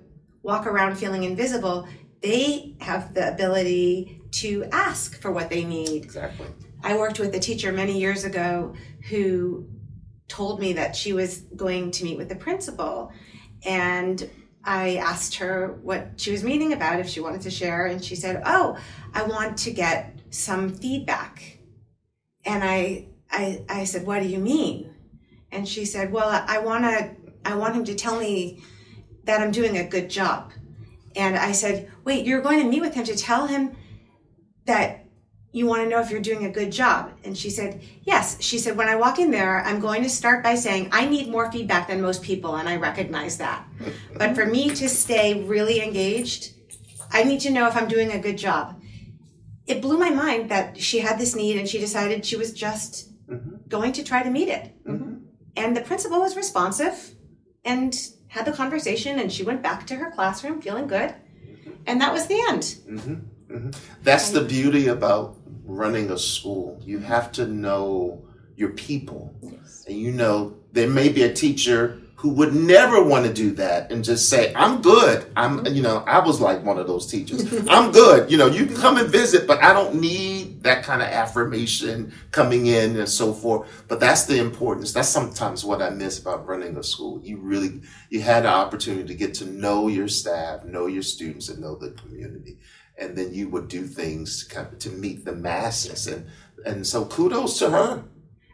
walk 0.43 0.67
around 0.67 0.97
feeling 0.97 1.23
invisible. 1.23 1.87
They 2.21 2.75
have 2.81 3.13
the 3.13 3.33
ability 3.33 4.21
to 4.31 4.65
ask 4.71 5.19
for 5.19 5.31
what 5.31 5.49
they 5.49 5.63
need. 5.63 6.03
Exactly. 6.03 6.47
I 6.83 6.97
worked 6.97 7.19
with 7.19 7.33
a 7.33 7.39
teacher 7.39 7.71
many 7.71 7.99
years 7.99 8.23
ago 8.23 8.75
who 9.09 9.67
told 10.27 10.59
me 10.59 10.73
that 10.73 10.95
she 10.95 11.13
was 11.13 11.39
going 11.55 11.91
to 11.91 12.03
meet 12.03 12.17
with 12.17 12.29
the 12.29 12.35
principal 12.35 13.11
and 13.65 14.29
I 14.67 14.97
asked 14.97 15.35
her 15.35 15.79
what 15.81 16.11
she 16.17 16.31
was 16.31 16.43
meeting 16.43 16.73
about 16.73 16.99
if 16.99 17.07
she 17.07 17.21
wanted 17.21 17.41
to 17.41 17.49
share 17.49 17.85
and 17.85 18.03
she 18.03 18.15
said, 18.15 18.43
"Oh, 18.45 18.77
I 19.13 19.23
want 19.23 19.57
to 19.59 19.71
get 19.71 20.19
some 20.29 20.73
feedback." 20.73 21.59
And 22.45 22.63
I 22.63 23.07
I 23.31 23.63
I 23.69 23.83
said, 23.85 24.05
"What 24.05 24.21
do 24.21 24.27
you 24.27 24.39
mean?" 24.39 24.93
And 25.53 25.67
she 25.67 25.85
said, 25.85 26.11
"Well, 26.11 26.29
I 26.47 26.59
want 26.59 26.83
to 26.83 27.11
I 27.45 27.55
want 27.55 27.75
him 27.75 27.85
to 27.85 27.95
tell 27.95 28.19
me 28.19 28.61
that 29.23 29.39
I'm 29.39 29.51
doing 29.51 29.77
a 29.77 29.85
good 29.85 30.09
job." 30.09 30.51
And 31.15 31.37
I 31.37 31.53
said, 31.53 31.89
"Wait, 32.03 32.25
you're 32.25 32.41
going 32.41 32.59
to 32.61 32.67
meet 32.67 32.81
with 32.81 32.93
him 32.93 33.05
to 33.05 33.15
tell 33.15 33.47
him 33.47 33.73
that 34.65 35.06
you 35.57 35.65
want 35.65 35.83
to 35.83 35.89
know 35.89 35.99
if 35.99 36.09
you're 36.09 36.21
doing 36.21 36.45
a 36.45 36.49
good 36.49 36.71
job? 36.71 37.11
And 37.23 37.37
she 37.37 37.49
said, 37.49 37.81
Yes. 38.03 38.41
She 38.41 38.59
said, 38.59 38.77
When 38.77 38.87
I 38.87 38.95
walk 38.95 39.19
in 39.19 39.31
there, 39.31 39.61
I'm 39.63 39.79
going 39.79 40.03
to 40.03 40.09
start 40.09 40.43
by 40.43 40.55
saying, 40.55 40.89
I 40.91 41.07
need 41.07 41.29
more 41.29 41.51
feedback 41.51 41.87
than 41.87 42.01
most 42.01 42.21
people, 42.21 42.55
and 42.55 42.69
I 42.69 42.77
recognize 42.77 43.37
that. 43.37 43.65
but 44.17 44.35
for 44.35 44.45
me 44.45 44.69
to 44.75 44.87
stay 44.87 45.43
really 45.43 45.81
engaged, 45.81 46.53
I 47.11 47.23
need 47.23 47.39
to 47.41 47.51
know 47.51 47.67
if 47.67 47.75
I'm 47.75 47.87
doing 47.87 48.11
a 48.11 48.19
good 48.19 48.37
job. 48.37 48.81
It 49.65 49.81
blew 49.81 49.97
my 49.97 50.09
mind 50.09 50.49
that 50.49 50.79
she 50.79 50.99
had 50.99 51.19
this 51.19 51.35
need 51.35 51.57
and 51.57 51.67
she 51.67 51.77
decided 51.77 52.25
she 52.25 52.37
was 52.37 52.53
just 52.53 53.11
mm-hmm. 53.27 53.57
going 53.67 53.91
to 53.93 54.03
try 54.03 54.23
to 54.23 54.29
meet 54.29 54.47
it. 54.47 54.73
Mm-hmm. 54.85 55.15
And 55.57 55.75
the 55.75 55.81
principal 55.81 56.19
was 56.19 56.37
responsive 56.37 57.15
and 57.65 57.93
had 58.27 58.45
the 58.45 58.51
conversation, 58.51 59.19
and 59.19 59.31
she 59.31 59.43
went 59.43 59.61
back 59.61 59.87
to 59.87 59.95
her 59.95 60.11
classroom 60.11 60.61
feeling 60.61 60.87
good. 60.87 61.13
And 61.85 62.01
that 62.01 62.13
was 62.13 62.27
the 62.27 62.39
end. 62.49 62.63
Mm-hmm. 62.63 63.13
Mm-hmm. 63.53 63.69
That's 64.03 64.29
the 64.31 64.41
beauty 64.41 64.87
about 64.87 65.36
running 65.67 66.09
a 66.09 66.17
school. 66.17 66.81
You 66.83 66.99
have 66.99 67.31
to 67.33 67.45
know 67.45 68.23
your 68.55 68.69
people. 68.69 69.35
Yes. 69.41 69.85
And 69.87 69.97
you 69.97 70.11
know, 70.11 70.55
there 70.71 70.89
may 70.89 71.09
be 71.09 71.23
a 71.23 71.33
teacher 71.33 72.01
who 72.15 72.29
would 72.29 72.55
never 72.55 73.03
want 73.03 73.27
to 73.27 73.33
do 73.33 73.51
that 73.51 73.91
and 73.91 74.03
just 74.03 74.27
say, 74.27 74.51
I'm 74.55 74.81
good. 74.81 75.31
I'm, 75.35 75.59
mm-hmm. 75.59 75.75
you 75.75 75.83
know, 75.83 75.97
I 76.07 76.17
was 76.17 76.41
like 76.41 76.63
one 76.63 76.79
of 76.79 76.87
those 76.87 77.05
teachers. 77.05 77.45
I'm 77.69 77.91
good. 77.91 78.31
You 78.31 78.37
know, 78.37 78.47
you 78.47 78.65
can 78.65 78.75
come 78.75 78.97
and 78.97 79.07
visit, 79.07 79.45
but 79.45 79.61
I 79.61 79.71
don't 79.71 80.01
need 80.01 80.63
that 80.63 80.83
kind 80.83 81.03
of 81.03 81.09
affirmation 81.09 82.11
coming 82.31 82.65
in 82.65 82.97
and 82.97 83.07
so 83.07 83.33
forth. 83.33 83.69
But 83.87 83.99
that's 83.99 84.25
the 84.25 84.39
importance. 84.39 84.93
That's 84.93 85.09
sometimes 85.09 85.63
what 85.63 85.79
I 85.79 85.91
miss 85.91 86.17
about 86.17 86.47
running 86.47 86.75
a 86.77 86.83
school. 86.83 87.21
You 87.21 87.37
really, 87.37 87.81
you 88.09 88.21
had 88.21 88.47
an 88.47 88.51
opportunity 88.53 89.07
to 89.09 89.13
get 89.13 89.35
to 89.35 89.45
know 89.45 89.87
your 89.87 90.07
staff, 90.07 90.65
know 90.65 90.87
your 90.87 91.03
students, 91.03 91.49
and 91.49 91.59
know 91.59 91.75
the 91.75 91.91
community 91.91 92.57
and 92.97 93.17
then 93.17 93.33
you 93.33 93.49
would 93.49 93.67
do 93.67 93.85
things 93.85 94.45
to, 94.45 94.55
kind 94.55 94.67
of, 94.73 94.79
to 94.79 94.89
meet 94.89 95.25
the 95.25 95.33
masses 95.33 96.07
and 96.07 96.25
and 96.65 96.85
so 96.85 97.05
kudos 97.05 97.59
to 97.59 97.69
her 97.69 98.03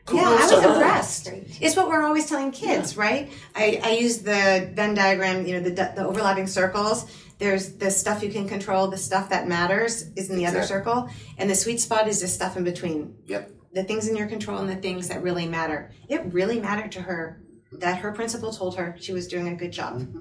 kudos 0.06 0.22
yeah, 0.22 0.30
I 0.30 0.56
was 0.56 0.66
impressed. 0.66 1.30
It's 1.62 1.76
what 1.76 1.88
we're 1.88 2.04
always 2.04 2.28
telling 2.28 2.52
kids, 2.52 2.96
yeah. 2.96 3.02
right? 3.02 3.32
I, 3.56 3.80
I 3.84 3.92
use 3.92 4.20
the 4.20 4.70
Venn 4.74 4.96
diagram, 4.96 5.46
you 5.46 5.54
know, 5.54 5.70
the, 5.70 5.94
the 5.96 6.06
overlapping 6.06 6.48
circles. 6.48 7.10
There's 7.40 7.74
the 7.74 7.90
stuff 7.90 8.22
you 8.24 8.30
can 8.30 8.48
control, 8.48 8.88
the 8.88 8.98
stuff 8.98 9.30
that 9.30 9.48
matters 9.48 10.04
is 10.16 10.30
in 10.30 10.36
the 10.36 10.44
exactly. 10.44 10.60
other 10.60 10.68
circle, 10.68 11.10
and 11.38 11.50
the 11.50 11.56
sweet 11.56 11.80
spot 11.80 12.08
is 12.08 12.22
the 12.22 12.28
stuff 12.28 12.58
in 12.58 12.64
between. 12.64 13.16
Yep. 13.26 13.52
the 13.74 13.84
things 13.84 14.08
in 14.08 14.16
your 14.16 14.28
control 14.28 14.60
and 14.60 14.70
the 14.70 14.76
things 14.76 15.08
that 15.08 15.24
really 15.24 15.48
matter. 15.48 15.92
It 16.08 16.22
really 16.32 16.60
mattered 16.60 16.92
to 16.94 17.02
her 17.02 17.42
that 17.72 17.98
her 18.00 18.12
principal 18.12 18.54
told 18.54 18.78
her 18.78 18.96
she 19.00 19.14
was 19.14 19.28
doing 19.28 19.48
a 19.48 19.56
good 19.56 19.72
job. 19.72 20.00
Mm-hmm. 20.00 20.20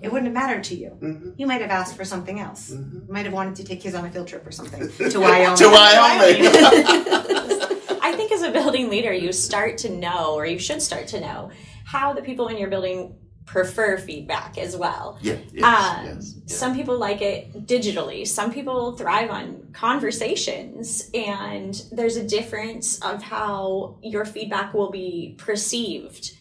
It 0.00 0.10
wouldn't 0.12 0.24
have 0.26 0.34
mattered 0.34 0.64
to 0.64 0.74
you. 0.74 0.90
Mm-hmm. 1.00 1.30
You 1.36 1.46
might 1.46 1.60
have 1.60 1.70
asked 1.70 1.96
for 1.96 2.04
something 2.04 2.40
else. 2.40 2.70
Mhm. 2.70 3.06
You 3.08 3.12
might 3.12 3.24
have 3.24 3.34
wanted 3.34 3.56
to 3.56 3.64
take 3.64 3.80
kids 3.80 3.94
on 3.94 4.04
a 4.04 4.10
field 4.10 4.28
trip 4.28 4.46
or 4.46 4.52
something 4.52 4.80
to 5.10 5.18
Wyoming. 5.20 5.56
to 5.56 5.68
Wyoming. 5.68 6.46
I 8.04 8.12
think 8.16 8.32
as 8.32 8.42
a 8.42 8.50
building 8.50 8.88
leader, 8.90 9.12
you 9.12 9.32
start 9.32 9.78
to 9.78 9.88
know, 9.90 10.34
or 10.34 10.46
you 10.46 10.58
should 10.58 10.82
start 10.82 11.06
to 11.08 11.20
know, 11.20 11.50
how 11.84 12.12
the 12.12 12.22
people 12.22 12.48
in 12.48 12.56
your 12.58 12.68
building 12.68 13.16
prefer 13.44 13.98
feedback 13.98 14.56
as 14.56 14.76
well. 14.76 15.18
yeah, 15.20 15.34
yes, 15.52 15.64
Um, 15.64 16.06
yes, 16.06 16.34
yeah. 16.46 16.56
Some 16.56 16.74
people 16.76 16.96
like 16.98 17.20
it 17.20 17.66
digitally. 17.66 18.26
Some 18.26 18.52
people 18.52 18.92
thrive 18.96 19.30
on 19.30 19.68
conversations, 19.72 21.10
and 21.12 21.80
there's 21.90 22.16
a 22.16 22.22
difference 22.24 22.98
of 23.02 23.22
how 23.22 23.96
your 24.02 24.24
feedback 24.24 24.72
will 24.74 24.90
be 24.90 25.34
perceived. 25.38 26.36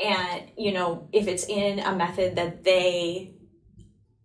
And, 0.00 0.44
you 0.56 0.72
know, 0.72 1.08
if 1.12 1.26
it's 1.26 1.44
in 1.46 1.80
a 1.80 1.94
method 1.94 2.36
that 2.36 2.64
they 2.64 3.34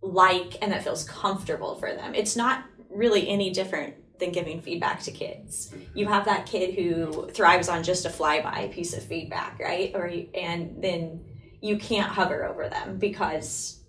like 0.02 0.62
and 0.62 0.72
that 0.72 0.84
feels 0.84 1.04
comfortable 1.04 1.76
for 1.76 1.94
them, 1.94 2.14
it's 2.14 2.36
not 2.36 2.66
really 2.90 3.28
any 3.28 3.52
different 3.52 3.96
than 4.20 4.32
giving 4.32 4.62
feedback 4.62 5.02
to 5.04 5.12
kids. 5.12 5.74
You 5.96 6.08
have 6.08 6.26
that 6.26 6.46
kid 6.46 6.76
who 6.76 7.30
thrives 7.32 7.70
on 7.70 7.84
just 7.84 8.06
a 8.06 8.10
flyby 8.10 8.72
piece 8.72 8.94
of 8.96 9.04
feedback, 9.04 9.60
right? 9.60 9.92
Or 9.96 10.12
and 10.36 10.82
then 10.82 11.26
you 11.62 11.78
can't 11.78 12.12
hover 12.12 12.46
over 12.46 12.70
them 12.70 12.98
because 13.00 13.80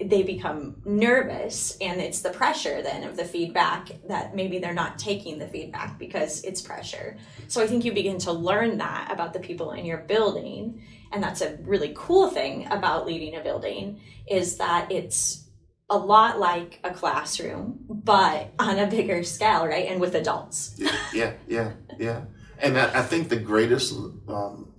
they 0.00 0.22
become 0.22 0.80
nervous 0.84 1.76
and 1.80 2.00
it's 2.00 2.22
the 2.22 2.30
pressure 2.30 2.80
then 2.80 3.04
of 3.04 3.16
the 3.16 3.24
feedback 3.24 3.90
that 4.08 4.34
maybe 4.34 4.58
they're 4.58 4.72
not 4.72 4.98
taking 4.98 5.38
the 5.38 5.46
feedback 5.46 5.98
because 5.98 6.42
it's 6.42 6.62
pressure 6.62 7.18
so 7.48 7.62
i 7.62 7.66
think 7.66 7.84
you 7.84 7.92
begin 7.92 8.18
to 8.18 8.32
learn 8.32 8.78
that 8.78 9.10
about 9.12 9.34
the 9.34 9.40
people 9.40 9.72
in 9.72 9.84
your 9.84 9.98
building 9.98 10.82
and 11.12 11.22
that's 11.22 11.40
a 11.40 11.56
really 11.62 11.92
cool 11.96 12.28
thing 12.28 12.66
about 12.70 13.06
leading 13.06 13.36
a 13.36 13.40
building 13.40 14.00
is 14.28 14.56
that 14.56 14.90
it's 14.90 15.48
a 15.88 15.98
lot 15.98 16.38
like 16.38 16.78
a 16.84 16.90
classroom 16.92 17.84
but 17.88 18.52
on 18.58 18.78
a 18.78 18.86
bigger 18.86 19.22
scale 19.24 19.66
right 19.66 19.86
and 19.88 20.00
with 20.00 20.14
adults 20.14 20.78
yeah, 21.12 21.32
yeah, 21.48 21.72
yeah. 21.98 22.22
And 22.62 22.78
I, 22.78 23.00
I 23.00 23.02
think 23.02 23.28
the 23.28 23.36
greatest, 23.36 23.94
um, 24.28 24.72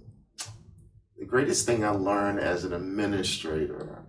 the 1.18 1.26
greatest 1.26 1.66
thing 1.66 1.84
I 1.84 1.90
learned 1.90 2.40
as 2.40 2.64
an 2.64 2.74
administrator, 2.74 4.04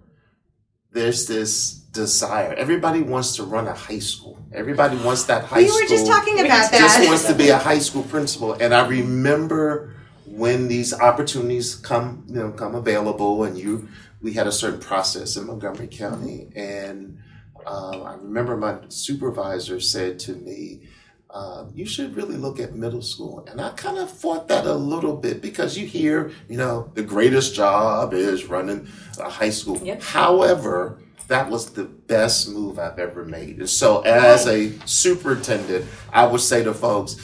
there's 0.93 1.27
this 1.27 1.73
desire. 1.73 2.53
Everybody 2.55 3.03
wants 3.03 3.37
to 3.37 3.45
run 3.45 3.67
a 3.67 3.75
high 3.75 3.99
school. 3.99 4.39
Everybody 4.53 4.97
wants 4.99 5.25
that 5.25 5.45
high 5.45 5.59
we 5.59 5.69
school. 5.69 5.81
were 5.81 5.89
just 5.89 6.07
talking 6.07 6.41
about 6.41 6.71
just 6.71 6.99
that. 6.99 7.07
wants 7.07 7.27
to 7.27 7.35
be 7.35 7.49
a 7.49 7.59
high 7.59 7.79
school 7.79 8.03
principal. 8.03 8.53
And 8.53 8.75
I 8.75 8.87
remember 8.87 9.95
when 10.33 10.67
these 10.67 10.95
opportunities 10.95 11.75
come, 11.75 12.25
you 12.27 12.37
know, 12.37 12.51
come 12.53 12.75
available, 12.75 13.45
and 13.45 13.59
you, 13.59 13.89
we 14.23 14.33
had 14.33 14.47
a 14.47 14.53
certain 14.53 14.81
process 14.81 15.37
in 15.37 15.47
Montgomery 15.47 15.89
County, 15.89 16.49
and 16.57 17.19
um, 17.67 18.03
I 18.03 18.15
remember 18.15 18.57
my 18.57 18.79
supervisor 18.89 19.79
said 19.79 20.19
to 20.21 20.33
me, 20.35 20.89
uh, 21.29 21.67
"You 21.75 21.85
should 21.85 22.17
really 22.17 22.39
look 22.39 22.59
at 22.61 22.75
middle 22.75 23.03
school." 23.03 23.47
And 23.47 23.61
I 23.61 23.71
kind 23.71 23.99
of 23.99 24.11
fought 24.11 24.49
that 24.49 24.65
a 24.65 24.75
little 24.75 25.17
bit 25.17 25.43
because 25.43 25.77
you 25.77 25.87
hear, 25.87 26.33
you 26.49 26.57
know, 26.57 26.91
the 26.95 27.03
greatest 27.03 27.55
job 27.55 28.15
is 28.15 28.47
running 28.47 28.89
a 29.21 29.29
high 29.29 29.51
school. 29.51 29.79
Yep. 29.85 30.03
However, 30.03 30.99
that 31.29 31.51
was 31.51 31.73
the 31.73 31.85
best 31.85 32.49
move 32.49 32.79
I've 32.79 32.99
ever 32.99 33.27
made. 33.27 33.59
And 33.59 33.69
so, 33.69 34.01
as 34.01 34.47
a 34.47 34.73
superintendent, 34.87 35.85
I 36.11 36.25
would 36.25 36.41
say 36.41 36.65
to 36.65 36.73
folks, 36.73 37.17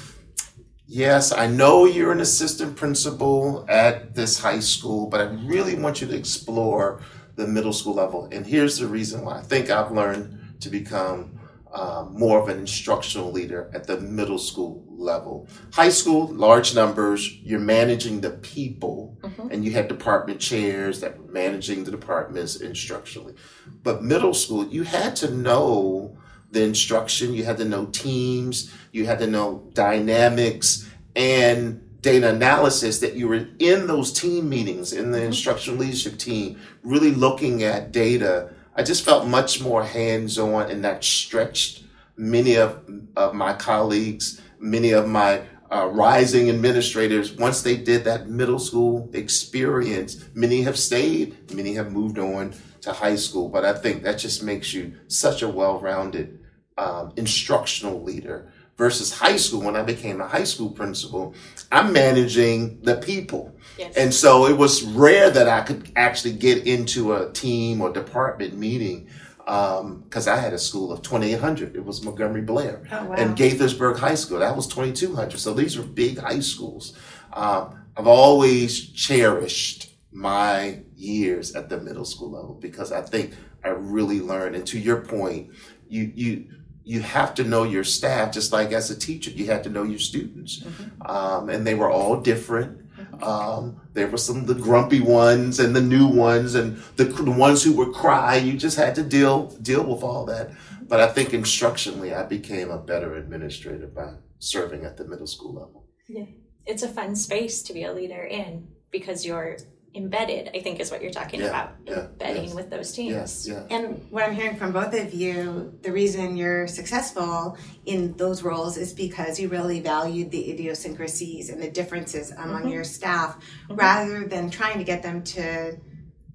yes, 0.88 1.31
I 1.33 1.46
know 1.46 1.85
you're 1.85 2.11
an 2.11 2.20
assistant 2.20 2.74
principal 2.74 3.64
at 3.68 4.14
this 4.14 4.40
high 4.40 4.61
school, 4.61 5.07
but 5.07 5.20
I 5.20 5.24
really 5.24 5.77
want 5.77 6.01
you 6.01 6.09
to 6.09 6.16
explore 6.16 7.01
the 7.37 7.46
middle 7.46 7.72
school 7.72 7.94
level. 7.94 8.29
And 8.33 8.46
here's 8.46 8.79
the 8.79 8.88
reason 8.88 9.24
why 9.24 9.38
I 9.38 9.42
think 9.42 9.70
I've 9.70 9.92
learned 9.92 10.57
to 10.61 10.70
become 10.70 11.38
um, 11.72 12.18
more 12.18 12.40
of 12.40 12.48
an 12.48 12.59
instructional 12.59 13.31
leader 13.31 13.70
at 13.74 13.87
the 13.87 14.01
middle 14.01 14.38
school 14.38 14.85
level. 14.88 15.46
High 15.72 15.90
school, 15.90 16.27
large 16.29 16.74
numbers, 16.74 17.31
you're 17.42 17.61
managing 17.61 18.22
the 18.22 18.31
people, 18.31 19.16
and 19.53 19.64
you 19.64 19.72
had 19.72 19.87
department 19.87 20.40
chairs 20.40 21.01
that 21.01 21.18
were 21.18 21.31
managing 21.31 21.85
the 21.85 21.90
departments 21.90 22.59
instructionally. 22.59 23.37
But 23.83 24.03
middle 24.03 24.35
school, 24.35 24.66
you 24.66 24.83
had 24.83 25.14
to 25.16 25.31
know 25.31 26.16
the 26.50 26.62
instruction, 26.62 27.34
you 27.34 27.44
had 27.44 27.58
to 27.58 27.64
know 27.64 27.87
teams, 27.87 28.72
you 28.92 29.06
had 29.06 29.18
to 29.18 29.26
know 29.26 29.68
dynamics 29.74 30.88
and 31.14 31.84
data 32.00 32.30
analysis 32.30 33.00
that 33.00 33.14
you 33.14 33.28
were 33.28 33.48
in 33.58 33.87
those 33.87 34.12
team 34.12 34.48
meetings 34.48 34.92
in 34.92 35.11
the 35.11 35.22
instructional 35.22 35.78
leadership 35.78 36.16
team, 36.16 36.58
really 36.82 37.11
looking 37.11 37.64
at 37.64 37.92
data. 37.92 38.50
I 38.74 38.82
just 38.82 39.04
felt 39.04 39.26
much 39.26 39.61
more 39.61 39.84
hands 39.84 40.38
on 40.38 40.70
and 40.70 40.84
that 40.84 41.02
stretched 41.04 41.84
many 42.16 42.56
of, 42.56 42.80
of 43.16 43.34
my 43.34 43.52
colleagues, 43.52 44.40
many 44.58 44.92
of 44.92 45.08
my 45.08 45.42
uh, 45.70 45.87
rising 45.87 46.48
administrators. 46.48 47.32
Once 47.32 47.62
they 47.62 47.76
did 47.76 48.04
that 48.04 48.28
middle 48.28 48.58
school 48.58 49.11
experience, 49.12 50.24
many 50.34 50.62
have 50.62 50.78
stayed, 50.78 51.52
many 51.52 51.74
have 51.74 51.92
moved 51.92 52.18
on 52.18 52.54
to 52.80 52.92
high 52.92 53.16
school. 53.16 53.48
But 53.48 53.64
I 53.64 53.74
think 53.74 54.02
that 54.02 54.18
just 54.18 54.42
makes 54.42 54.72
you 54.72 54.94
such 55.08 55.42
a 55.42 55.48
well 55.48 55.78
rounded 55.78 56.38
um, 56.79 57.12
instructional 57.17 58.03
leader 58.03 58.51
versus 58.79 59.12
high 59.12 59.37
school. 59.37 59.61
When 59.61 59.77
I 59.77 59.83
became 59.83 60.21
a 60.21 60.29
high 60.29 60.45
school 60.45 60.71
principal, 60.71 61.35
I'm 61.71 61.93
managing 61.93 62.81
the 62.83 62.97
people. 62.97 63.55
yes 63.77 63.97
And 63.97 64.14
so 64.14 64.47
it 64.47 64.57
was 64.57 64.85
rare 64.85 65.29
that 65.31 65.49
I 65.49 65.62
could 65.62 65.93
actually 65.97 66.35
get 66.35 66.67
into 66.67 67.12
a 67.12 67.31
team 67.33 67.83
or 67.83 67.93
department 67.93 68.55
meeting 68.55 69.09
because 69.45 70.29
I 70.29 70.37
had 70.37 70.53
a 70.53 70.59
school 70.59 70.93
of 70.93 71.03
2,800. 71.03 71.75
It 71.75 71.85
was 71.85 72.05
Montgomery 72.05 72.43
Blair. 72.43 72.87
Oh, 72.93 73.07
wow. 73.07 73.14
And 73.14 73.37
Gaithersburg 73.37 73.99
High 73.99 74.14
School, 74.14 74.41
that 74.41 74.55
was 74.55 74.67
2,200. 74.67 75.38
So 75.38 75.55
these 75.55 75.77
were 75.77 75.85
big 75.85 76.19
high 76.19 76.41
schools. 76.41 76.97
Um, 77.33 77.87
I've 77.97 78.07
always 78.07 78.91
cherished 78.91 79.95
my 80.12 80.83
years 80.97 81.55
at 81.55 81.71
the 81.71 81.81
middle 81.81 82.05
school 82.05 82.31
level 82.31 82.55
because 82.55 82.93
I 82.93 83.01
think 83.01 83.35
I 83.64 83.69
really 83.69 84.21
learned. 84.21 84.55
And 84.55 84.67
to 84.67 84.79
your 84.79 85.01
point, 85.01 85.51
you, 85.88 86.12
you, 86.14 86.45
you 86.88 87.03
have 87.03 87.35
to 87.35 87.44
know 87.44 87.64
your 87.64 87.85
staff 87.85 88.33
just 88.33 88.51
like 88.51 88.72
as 88.72 88.90
a 88.90 88.98
teacher 88.98 89.31
you 89.31 89.44
have 89.44 89.61
to 89.62 89.68
know 89.68 89.83
your 89.83 89.98
students. 89.98 90.64
Um, 91.05 91.51
and 91.51 91.66
they 91.66 91.74
were 91.74 91.90
all 91.90 92.16
different. 92.16 92.81
Um, 93.22 93.81
there 93.92 94.07
were 94.07 94.16
some 94.16 94.38
of 94.38 94.46
the 94.46 94.55
grumpy 94.55 95.01
ones 95.01 95.61
and 95.61 95.77
the 95.77 95.83
new 95.83 96.07
ones 96.07 96.55
and 96.55 96.79
the, 96.96 97.05
the 97.05 97.31
ones 97.31 97.62
who 97.62 97.74
would 97.74 97.92
cry. 97.92 98.37
You 98.37 98.55
just 98.57 98.79
had 98.79 98.94
to 98.94 99.03
deal 99.03 99.48
deal 99.70 99.85
with 99.85 100.03
all 100.03 100.24
that. 100.27 100.51
But 100.90 101.01
i 101.01 101.09
think 101.09 101.29
instructionally 101.31 102.16
i 102.16 102.22
became 102.22 102.70
a 102.70 102.79
better 102.79 103.11
administrator 103.16 103.88
by 103.88 104.14
serving 104.38 104.87
at 104.87 104.96
the 104.96 105.05
middle 105.05 105.27
school 105.27 105.53
level. 105.53 105.85
Yeah, 106.07 106.24
it's 106.64 106.83
a 106.83 106.88
fun 106.88 107.14
space 107.16 107.62
to 107.64 107.74
be 107.74 107.85
a 107.85 107.92
leader 107.92 108.24
in 108.24 108.68
because 108.90 109.27
you're 109.27 109.59
embedded 109.98 110.50
i 110.54 110.61
think 110.61 110.80
is 110.80 110.90
what 110.90 111.02
you're 111.02 111.11
talking 111.20 111.40
Yeah, 111.40 111.46
about 111.46 111.70
yeah, 111.84 112.06
embedding 112.06 112.44
yes. 112.44 112.54
with 112.54 112.70
those 112.70 112.92
teams 112.92 113.11
yes 113.11 113.48
yeah 113.48 113.58
And 113.68 114.06
what 114.11 114.24
I'm 114.24 114.34
hearing 114.34 114.56
from 114.56 114.72
both 114.72 114.94
of 114.94 115.12
you, 115.12 115.76
the 115.82 115.92
reason 115.92 116.37
you're 116.37 116.66
successful 116.66 117.56
in 117.84 118.16
those 118.16 118.42
roles 118.42 118.76
is 118.76 118.92
because 118.92 119.38
you 119.38 119.48
really 119.48 119.80
valued 119.80 120.30
the 120.30 120.50
idiosyncrasies 120.52 121.50
and 121.50 121.61
the 121.61 121.70
differences 121.70 122.30
among 122.30 122.62
mm-hmm. 122.62 122.68
your 122.70 122.84
staff 122.84 123.37
mm-hmm. 123.37 123.74
rather 123.74 124.26
than 124.26 124.50
trying 124.50 124.78
to 124.78 124.84
get 124.84 125.02
them 125.02 125.22
to 125.22 125.76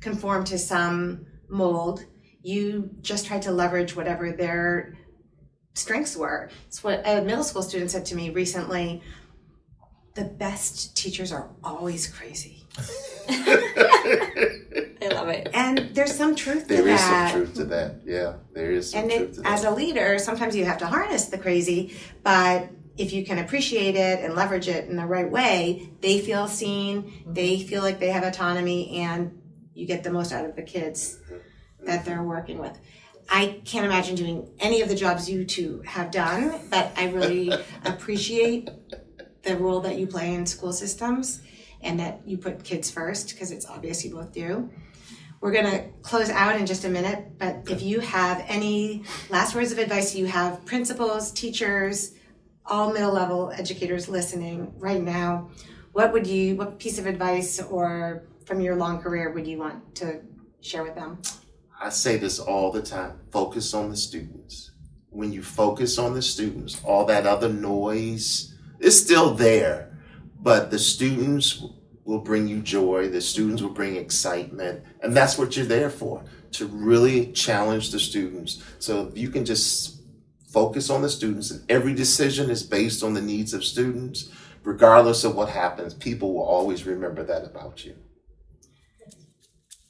conform 0.02 0.44
to 0.46 0.58
some 0.58 1.26
mold. 1.48 2.06
You 2.42 2.92
just 3.02 3.26
tried 3.26 3.44
to 3.44 3.52
leverage 3.52 3.96
whatever 3.96 4.32
their 4.32 4.98
strengths 5.74 6.16
were. 6.16 6.50
It's 6.68 6.84
what 6.84 7.02
a 7.06 7.22
middle 7.22 7.44
school 7.44 7.64
student 7.64 7.92
said 7.92 8.06
to 8.08 8.16
me 8.16 8.30
recently. 8.30 9.02
The 10.16 10.26
best 10.26 10.96
teachers 10.96 11.32
are 11.32 11.50
always 11.64 12.08
crazy. 12.08 12.68
i 13.30 15.10
love 15.12 15.30
it. 15.30 15.50
And 15.54 15.90
there's 15.94 16.16
some 16.16 16.36
truth 16.36 16.68
to 16.68 16.76
that. 16.76 16.84
there 16.84 16.94
is 16.94 17.02
some 17.02 17.32
truth 17.32 17.54
to 17.56 17.66
that. 17.66 18.02
Yeah 18.06 18.34
there 18.54 18.72
is 18.72 18.92
some 18.92 19.02
and 19.02 19.12
truth 19.12 19.22
it, 19.22 19.34
to 19.36 19.42
that. 19.42 19.54
as 19.54 19.64
a 19.64 19.72
leader 19.72 20.20
sometimes 20.20 20.56
you 20.56 20.66
have 20.66 20.78
to 20.80 20.88
harness 20.88 21.26
the 21.26 21.38
crazy 21.38 21.96
but 22.24 22.70
if 22.98 23.12
you 23.12 23.26
can 23.26 23.40
appreciate 23.40 23.96
it 23.96 24.24
and 24.24 24.36
leverage 24.36 24.68
it 24.68 24.88
in 24.88 24.96
the 24.96 25.06
right 25.06 25.30
way 25.30 25.90
they 26.02 26.20
feel 26.20 26.48
seen 26.48 27.04
mm-hmm. 27.04 27.34
they 27.34 27.62
feel 27.62 27.82
like 27.82 28.00
they 28.00 28.10
have 28.10 28.24
autonomy 28.24 29.00
and 29.02 29.40
you 29.74 29.86
get 29.88 30.04
the 30.04 30.12
most 30.12 30.32
out 30.32 30.46
of 30.46 30.56
the 30.56 30.62
kids 30.64 31.20
mm-hmm. 31.26 31.86
that 31.86 32.06
they're 32.06 32.22
working 32.24 32.60
with. 32.60 32.80
I 33.30 33.62
can't 33.66 33.86
imagine 33.86 34.16
doing 34.16 34.54
any 34.60 34.82
of 34.82 34.90
the 34.90 34.96
jobs 34.96 35.30
you 35.30 35.46
two 35.46 35.82
have 35.86 36.12
done 36.12 36.60
but 36.70 36.92
i 36.98 37.10
really 37.10 37.52
appreciate 37.86 38.70
the 39.44 39.58
role 39.58 39.82
that 39.82 39.98
you 39.98 40.08
play 40.08 40.34
in 40.34 40.46
school 40.46 40.74
systems 40.74 41.42
and 41.84 42.00
that 42.00 42.22
you 42.26 42.38
put 42.38 42.64
kids 42.64 42.90
first 42.90 43.30
because 43.30 43.52
it's 43.52 43.66
obvious 43.66 44.04
you 44.04 44.12
both 44.14 44.32
do 44.32 44.70
we're 45.44 45.52
going 45.52 45.70
to 45.70 45.84
close 46.04 46.30
out 46.30 46.56
in 46.56 46.66
just 46.66 46.86
a 46.86 46.90
minute, 46.90 47.38
but 47.38 47.70
if 47.70 47.82
you 47.82 48.00
have 48.00 48.46
any 48.48 49.04
last 49.30 49.54
words 49.54 49.74
of 49.74 49.78
advice 49.78 50.16
you 50.16 50.26
have 50.26 50.64
principals, 50.64 51.34
teachers, 51.34 52.14
all 52.66 52.94
middle 52.94 53.12
level 53.12 53.52
educators 53.52 54.08
listening 54.08 54.74
right 54.78 55.02
now, 55.02 55.50
what 55.92 56.14
would 56.14 56.26
you, 56.26 56.56
what 56.56 56.80
piece 56.80 56.98
of 56.98 57.08
advice 57.08 57.62
or 57.62 58.24
from 58.46 58.62
your 58.62 58.78
long 58.78 59.02
career 59.02 59.32
would 59.32 59.46
you 59.46 59.58
want 59.58 59.94
to 59.96 60.22
share 60.62 60.82
with 60.82 60.96
them? 60.96 61.22
I 61.78 61.90
say 61.90 62.16
this 62.16 62.40
all 62.40 62.72
the 62.72 62.82
time 62.82 63.20
focus 63.30 63.74
on 63.74 63.90
the 63.90 63.98
students. 63.98 64.72
When 65.10 65.34
you 65.34 65.44
focus 65.44 65.98
on 65.98 66.14
the 66.14 66.22
students, 66.22 66.82
all 66.86 67.04
that 67.08 67.28
other 67.28 67.50
noise 67.50 68.56
is 68.80 68.98
still 68.98 69.34
there, 69.34 69.93
but 70.44 70.70
the 70.70 70.78
students 70.78 71.64
will 72.04 72.20
bring 72.20 72.48
you 72.48 72.60
joy, 72.60 73.08
the 73.08 73.22
students 73.22 73.62
will 73.62 73.70
bring 73.70 73.96
excitement, 73.96 74.84
and 75.02 75.16
that's 75.16 75.38
what 75.38 75.56
you're 75.56 75.66
there 75.66 75.90
for 75.90 76.24
to 76.52 76.68
really 76.68 77.32
challenge 77.32 77.92
the 77.92 78.00
students. 78.00 78.62
So 78.78 79.08
if 79.08 79.18
you 79.18 79.30
can 79.30 79.46
just 79.46 80.02
focus 80.52 80.90
on 80.90 81.02
the 81.02 81.10
students, 81.10 81.50
and 81.50 81.64
every 81.72 81.94
decision 81.94 82.50
is 82.50 82.62
based 82.62 83.04
on 83.04 83.14
the 83.14 83.22
needs 83.22 83.54
of 83.54 83.64
students, 83.64 84.30
regardless 84.64 85.24
of 85.24 85.36
what 85.36 85.50
happens, 85.50 85.94
people 85.94 86.34
will 86.34 86.44
always 86.44 86.86
remember 86.86 87.24
that 87.24 87.46
about 87.46 87.86
you. 87.86 87.96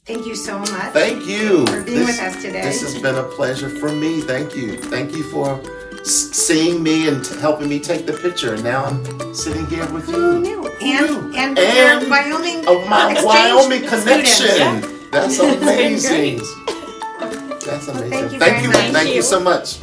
Thank 0.06 0.26
you 0.26 0.36
so 0.36 0.58
much. 0.58 0.92
Thank 0.92 1.26
you 1.26 1.66
for 1.66 1.82
being 1.82 1.98
this, 1.98 2.06
with 2.06 2.20
us 2.20 2.42
today. 2.42 2.62
This 2.62 2.82
has 2.82 3.00
been 3.02 3.16
a 3.16 3.24
pleasure 3.24 3.70
for 3.70 3.90
me. 3.90 4.20
Thank 4.20 4.54
you. 4.54 4.78
Thank 4.78 5.16
you 5.16 5.24
for 5.24 5.58
seeing 6.04 6.82
me 6.82 7.08
and 7.08 7.24
t- 7.24 7.38
helping 7.38 7.68
me 7.68 7.80
take 7.80 8.06
the 8.06 8.12
picture. 8.12 8.54
And 8.54 8.64
now 8.64 8.84
I'm 8.84 9.34
sitting 9.34 9.66
here 9.66 9.86
with 9.92 10.08
you. 10.08 10.14
Who 10.14 10.40
knew? 10.40 10.66
And, 10.82 11.34
and, 11.34 11.58
and 11.58 12.10
Wyoming, 12.10 12.64
oh, 12.66 12.86
my 12.88 13.20
Wyoming 13.24 13.88
connection. 13.88 14.46
Yeah. 14.56 14.90
That's 15.10 15.38
amazing. 15.38 16.40
That's 17.64 17.88
amazing. 17.88 18.10
Well, 18.10 18.10
thank 18.10 18.32
you, 18.32 18.38
thank 18.38 18.62
you, 18.64 18.72
thank 18.72 19.14
you 19.14 19.22
so 19.22 19.40
much. 19.40 19.78